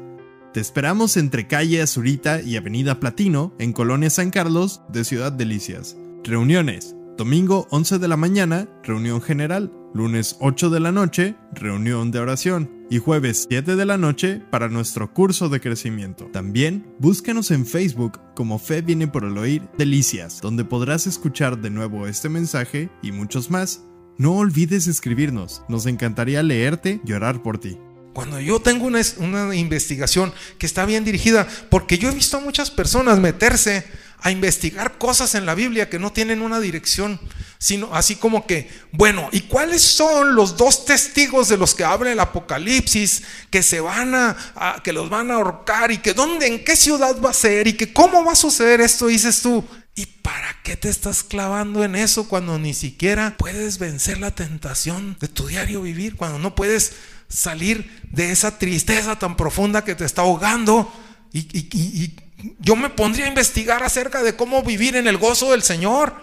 [0.54, 5.95] Te esperamos entre calle Azurita y Avenida Platino, en Colonia San Carlos, de Ciudad Delicias.
[6.24, 6.95] Reuniones.
[7.18, 9.72] Domingo 11 de la mañana, reunión general.
[9.93, 12.72] Lunes 8 de la noche, reunión de oración.
[12.89, 16.26] Y jueves 7 de la noche para nuestro curso de crecimiento.
[16.34, 21.70] También búscanos en Facebook como Fe viene por el oír Delicias, donde podrás escuchar de
[21.70, 23.86] nuevo este mensaje y muchos más.
[24.18, 27.78] No olvides escribirnos, nos encantaría leerte y orar por ti.
[28.20, 32.41] Cuando yo tengo una, una, investigación que está bien dirigida, porque yo he visto a
[32.41, 33.86] muchas personas meterse
[34.20, 37.17] a investigar cosas en la Biblia que no tienen una dirección,
[37.59, 42.11] sino así como que, bueno, ¿y cuáles son los dos testigos de los que habla
[42.11, 44.36] el Apocalipsis que se van a,
[44.84, 47.74] que los van a ahorcar y que dónde, en qué ciudad va a ser y
[47.78, 49.07] que cómo va a suceder esto?
[49.07, 49.63] Dices tú,
[49.95, 55.15] ¿y para qué te estás clavando en eso cuando ni siquiera puedes vencer la tentación
[55.22, 56.91] de tu diario vivir, cuando no puedes
[57.30, 60.92] salir de esa tristeza tan profunda que te está ahogando.
[61.32, 62.16] Y, y, y,
[62.60, 66.14] yo me pondría a investigar acerca de cómo vivir en el gozo del Señor.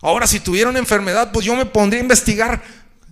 [0.00, 2.62] Ahora, si tuviera una enfermedad, pues yo me pondría a investigar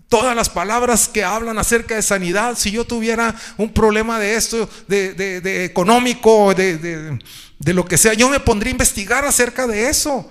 [0.08, 2.56] todas las palabras que hablan acerca de sanidad.
[2.56, 7.18] Si yo tuviera un problema de esto, de, de, económico, de,
[7.58, 10.30] de lo que sea, yo me pondría a investigar acerca de eso.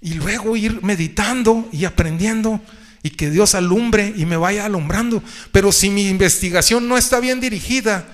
[0.00, 2.60] Y luego ir meditando y aprendiendo
[3.08, 5.22] y que Dios alumbre y me vaya alumbrando.
[5.50, 8.06] Pero si mi investigación no está bien dirigida,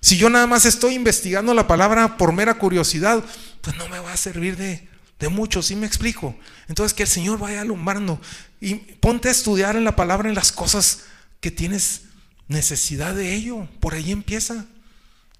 [0.00, 3.24] si yo nada más estoy investigando la palabra por mera curiosidad,
[3.60, 4.88] pues no me va a servir de,
[5.18, 6.38] de mucho, ¿sí me explico?
[6.68, 8.20] Entonces que el Señor vaya alumbrando
[8.60, 11.06] y ponte a estudiar en la palabra en las cosas
[11.40, 12.02] que tienes
[12.46, 13.68] necesidad de ello.
[13.80, 14.66] Por ahí empieza.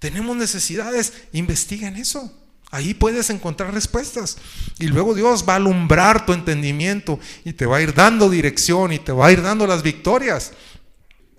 [0.00, 2.36] Tenemos necesidades, investiga en eso.
[2.70, 4.36] Ahí puedes encontrar respuestas.
[4.78, 8.92] Y luego Dios va a alumbrar tu entendimiento y te va a ir dando dirección
[8.92, 10.52] y te va a ir dando las victorias.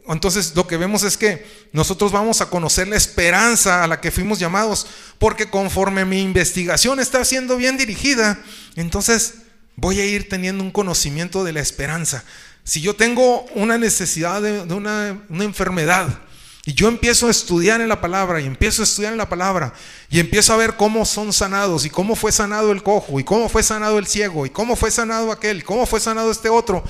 [0.08, 4.12] Entonces lo que vemos es que nosotros vamos a conocer la esperanza a la que
[4.12, 4.88] fuimos llamados,
[5.20, 8.42] porque conforme mi investigación está siendo bien dirigida,
[8.76, 9.36] entonces
[9.76, 12.24] voy a ir teniendo un conocimiento de la esperanza.
[12.64, 16.22] Si yo tengo una necesidad de, una, una enfermedad,
[16.68, 19.74] y yo empiezo a estudiar en la palabra y empiezo a estudiar en la palabra
[20.10, 23.48] y empiezo a ver cómo son sanados y cómo fue sanado el cojo y cómo
[23.48, 26.84] fue sanado el ciego y cómo fue sanado aquel y cómo fue sanado este otro.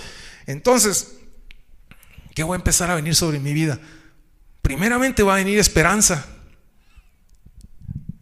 [0.48, 1.18] Entonces,
[2.34, 3.80] ¿qué va a empezar a venir sobre mi vida?
[4.64, 6.26] Primeramente va a venir esperanza.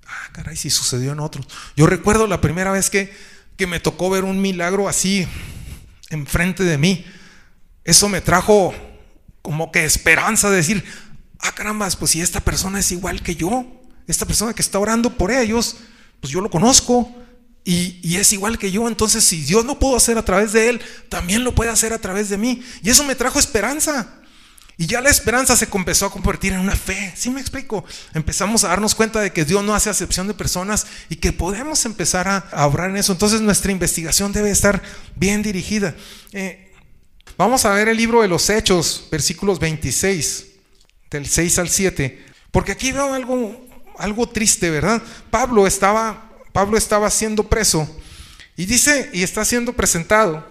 [0.06, 1.48] Ah, caray, si sucedió en otros.
[1.78, 3.16] Yo recuerdo la primera vez que,
[3.56, 5.26] que me tocó ver un milagro así
[6.10, 7.06] enfrente de mí.
[7.86, 8.76] Eso me trajo
[9.42, 10.84] como que esperanza de decir,
[11.48, 13.66] ah, caramba, pues si esta persona es igual que yo,
[14.08, 15.78] esta persona que está orando por ellos,
[16.20, 17.12] pues yo lo conozco
[17.64, 20.82] y, es igual que yo, entonces si Dios no pudo hacer a través de él,
[21.10, 22.64] también lo puede hacer a través de mí.
[22.84, 24.22] Y eso me trajo esperanza.
[24.78, 27.14] Y ya la esperanza se empezó a convertir en una fe.
[27.16, 27.84] ¿Sí me explico?
[28.14, 31.86] Empezamos a darnos cuenta de que Dios no hace acepción de personas y que podemos
[31.86, 33.14] empezar a, a obrar en eso.
[33.14, 34.84] Entonces nuestra investigación debe estar
[35.16, 35.96] bien dirigida.
[36.34, 36.72] Eh,
[37.38, 40.55] vamos a ver el libro de los Hechos, versículos 26
[41.16, 45.02] del 6 al 7, porque aquí veo algo, algo triste, ¿verdad?
[45.30, 47.90] Pablo estaba, Pablo estaba siendo preso
[48.56, 50.46] y dice, y está siendo presentado,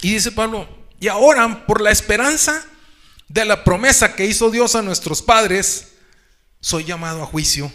[0.00, 0.68] y dice Pablo,
[1.00, 2.64] y ahora por la esperanza
[3.28, 5.92] de la promesa que hizo Dios a nuestros padres,
[6.60, 7.70] soy llamado a juicio.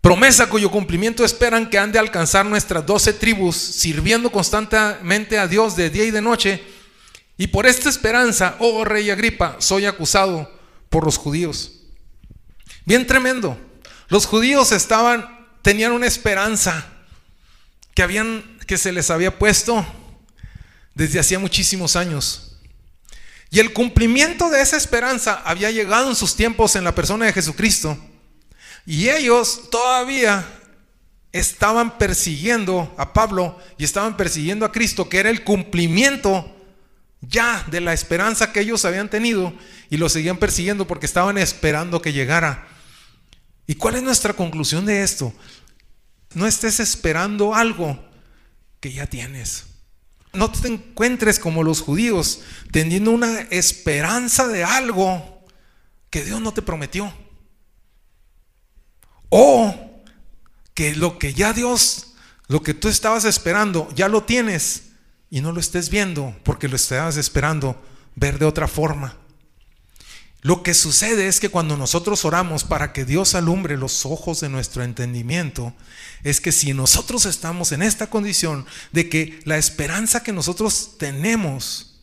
[0.00, 5.76] Promesa cuyo cumplimiento esperan que han de alcanzar nuestras doce tribus, sirviendo constantemente a Dios
[5.76, 6.64] de día y de noche
[7.40, 10.52] y por esta esperanza, oh rey Agripa, soy acusado
[10.90, 11.72] por los judíos.
[12.84, 13.58] Bien tremendo.
[14.08, 16.86] Los judíos estaban, tenían una esperanza
[17.94, 19.86] que, habían, que se les había puesto
[20.94, 22.58] desde hacía muchísimos años.
[23.50, 27.32] Y el cumplimiento de esa esperanza había llegado en sus tiempos en la persona de
[27.32, 27.96] Jesucristo.
[28.84, 30.46] Y ellos todavía
[31.32, 36.58] estaban persiguiendo a Pablo y estaban persiguiendo a Cristo, que era el cumplimiento
[37.20, 39.52] ya de la esperanza que ellos habían tenido
[39.90, 42.66] y lo seguían persiguiendo porque estaban esperando que llegara.
[43.66, 45.32] ¿Y cuál es nuestra conclusión de esto?
[46.34, 48.02] No estés esperando algo
[48.80, 49.66] que ya tienes.
[50.32, 52.40] No te encuentres como los judíos
[52.70, 55.44] teniendo una esperanza de algo
[56.08, 57.12] que Dios no te prometió.
[59.28, 60.02] O
[60.74, 62.14] que lo que ya Dios,
[62.48, 64.89] lo que tú estabas esperando, ya lo tienes
[65.30, 67.80] y no lo estés viendo porque lo estabas esperando
[68.16, 69.16] ver de otra forma.
[70.42, 74.48] Lo que sucede es que cuando nosotros oramos para que Dios alumbre los ojos de
[74.48, 75.74] nuestro entendimiento,
[76.24, 82.00] es que si nosotros estamos en esta condición de que la esperanza que nosotros tenemos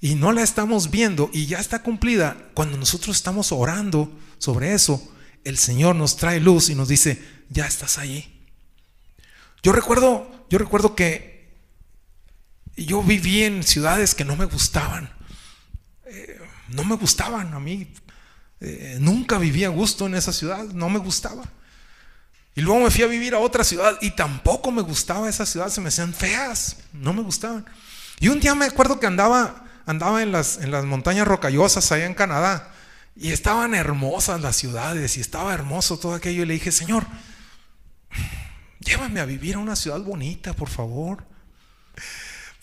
[0.00, 5.06] y no la estamos viendo y ya está cumplida, cuando nosotros estamos orando sobre eso,
[5.44, 8.46] el Señor nos trae luz y nos dice, ya estás ahí.
[9.62, 11.33] Yo recuerdo, yo recuerdo que
[12.76, 15.10] yo viví en ciudades que no me gustaban.
[16.06, 17.92] Eh, no me gustaban a mí.
[18.60, 21.44] Eh, nunca viví a gusto en esa ciudad, no me gustaba.
[22.54, 25.68] Y luego me fui a vivir a otra ciudad y tampoco me gustaba esa ciudad,
[25.68, 27.66] se me hacían feas, no me gustaban.
[28.20, 32.06] Y un día me acuerdo que andaba, andaba en, las, en las montañas rocallosas allá
[32.06, 32.72] en Canadá
[33.16, 36.44] y estaban hermosas las ciudades y estaba hermoso todo aquello.
[36.44, 37.06] Y le dije, Señor,
[38.80, 41.24] llévame a vivir a una ciudad bonita, por favor.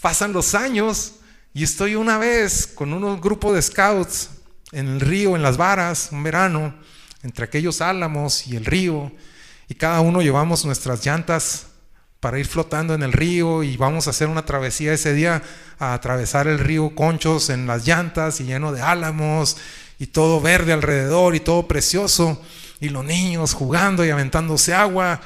[0.02, 1.14] Pasan los años
[1.54, 4.32] y estoy una vez con un grupo de scouts
[4.72, 6.74] en el río, en las varas, un verano,
[7.24, 9.12] entre aquellos álamos y el río
[9.68, 11.68] y cada uno llevamos nuestras llantas
[12.20, 15.44] para ir flotando en el río y vamos a hacer una travesía ese día
[15.80, 19.58] a atravesar el río Conchos en las llantas y lleno de álamos
[20.00, 22.42] y todo verde alrededor y todo precioso
[22.80, 25.22] y los niños jugando y aventándose agua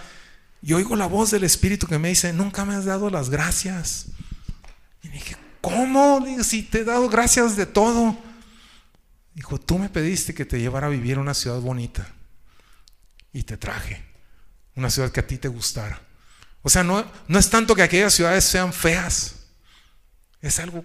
[0.61, 4.07] y oigo la voz del Espíritu que me dice, nunca me has dado las gracias.
[5.15, 6.25] Dije, ¿cómo?
[6.43, 8.17] Si te he dado gracias de todo.
[9.33, 12.05] Dijo, tú me pediste que te llevara a vivir a una ciudad bonita
[13.31, 14.03] y te traje
[14.75, 16.01] una ciudad que a ti te gustara.
[16.63, 19.35] O sea, no, no es tanto que aquellas ciudades sean feas,
[20.41, 20.83] es algo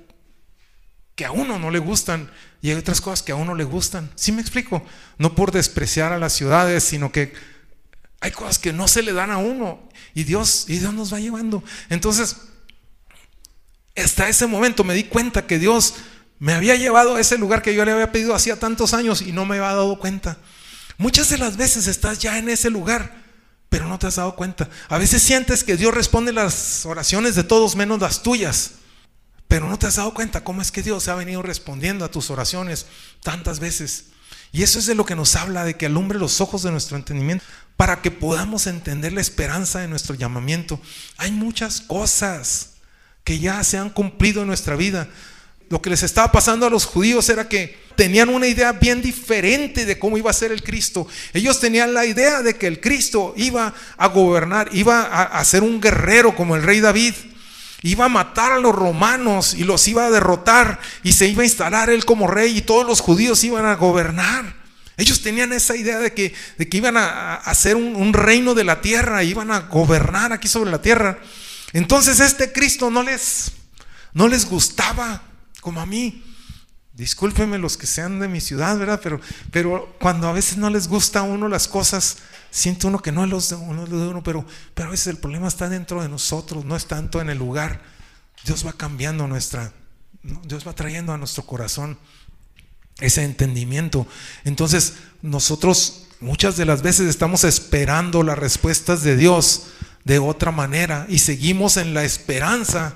[1.16, 2.30] que a uno no le gustan
[2.62, 4.12] y hay otras cosas que a uno le gustan.
[4.14, 4.86] ¿Sí me explico?
[5.18, 7.32] No por despreciar a las ciudades, sino que
[8.20, 11.18] hay cosas que no se le dan a uno y Dios, y Dios nos va
[11.18, 11.64] llevando.
[11.88, 12.36] Entonces,
[13.96, 15.94] hasta ese momento me di cuenta que Dios
[16.38, 19.32] me había llevado a ese lugar que yo le había pedido hacía tantos años y
[19.32, 20.38] no me había dado cuenta.
[20.96, 23.20] Muchas de las veces estás ya en ese lugar
[23.70, 24.68] pero no te has dado cuenta.
[24.88, 28.72] A veces sientes que Dios responde las oraciones de todos menos las tuyas,
[29.48, 32.30] pero no te has dado cuenta cómo es que Dios ha venido respondiendo a tus
[32.30, 32.86] oraciones
[33.22, 34.06] tantas veces.
[34.52, 36.96] Y eso es de lo que nos habla, de que alumbre los ojos de nuestro
[36.96, 37.44] entendimiento
[37.76, 40.80] para que podamos entender la esperanza de nuestro llamamiento.
[41.16, 42.69] Hay muchas cosas
[43.30, 45.06] que ya se han cumplido en nuestra vida.
[45.68, 49.86] Lo que les estaba pasando a los judíos era que tenían una idea bien diferente
[49.86, 51.06] de cómo iba a ser el Cristo.
[51.32, 55.80] Ellos tenían la idea de que el Cristo iba a gobernar, iba a, ser un
[55.80, 57.14] guerrero como el rey David.
[57.82, 61.46] Iba a matar a los romanos y los iba a derrotar y se iba a
[61.46, 64.56] instalar él como rey y todos los judíos iban a gobernar.
[64.96, 68.64] Ellos tenían esa idea de que, de que iban a, hacer un, un, reino de
[68.64, 71.20] la tierra, iban a gobernar aquí sobre la tierra.
[71.72, 73.52] Entonces este Cristo no les,
[74.12, 75.22] no les gustaba
[75.60, 76.24] como a mí.
[76.94, 79.00] Discúlpenme los que sean de mi ciudad, ¿verdad?
[79.02, 82.18] Pero, pero cuando a veces no les gusta a uno las cosas,
[82.50, 84.44] siente uno que no es de uno, de uno pero,
[84.74, 87.80] pero a veces el problema está dentro de nosotros, no es tanto en el lugar.
[88.44, 89.72] Dios va cambiando nuestra,
[90.44, 91.98] Dios va trayendo a nuestro corazón
[92.98, 94.06] ese entendimiento.
[94.44, 99.68] Entonces, nosotros muchas de las veces estamos esperando las respuestas de Dios
[100.04, 102.94] de otra manera y seguimos en la esperanza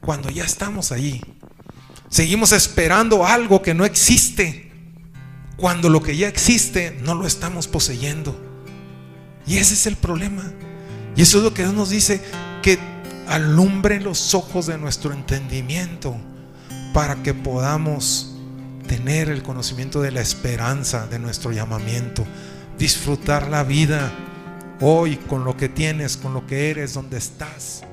[0.00, 1.20] cuando ya estamos allí.
[2.08, 4.72] Seguimos esperando algo que no existe,
[5.56, 8.38] cuando lo que ya existe no lo estamos poseyendo.
[9.46, 10.44] Y ese es el problema.
[11.16, 12.20] Y eso es lo que Dios nos dice,
[12.62, 12.78] que
[13.28, 16.16] alumbre los ojos de nuestro entendimiento
[16.92, 18.34] para que podamos
[18.88, 22.26] tener el conocimiento de la esperanza de nuestro llamamiento,
[22.76, 24.12] disfrutar la vida
[24.80, 27.84] hoy con lo que tienes, con lo que eres, donde estás.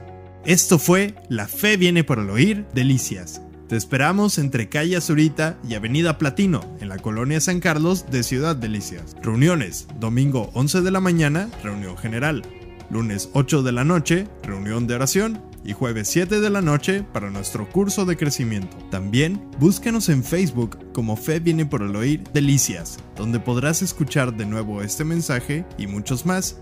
[0.46, 3.42] Esto fue La fe viene por el oír, delicias.
[3.68, 8.56] Te esperamos entre calle Azurita y Avenida Platino, en la colonia San Carlos de Ciudad
[8.56, 9.16] Delicias.
[9.22, 12.44] Reuniones, domingo 11 de la mañana, reunión general.
[12.90, 15.42] Lunes 8 de la noche, reunión de oración.
[15.66, 18.78] Y jueves 7 de la noche para nuestro curso de crecimiento.
[18.90, 24.46] También búscanos en Facebook como Fe viene por el oír Delicias, donde podrás escuchar de
[24.46, 26.62] nuevo este mensaje y muchos más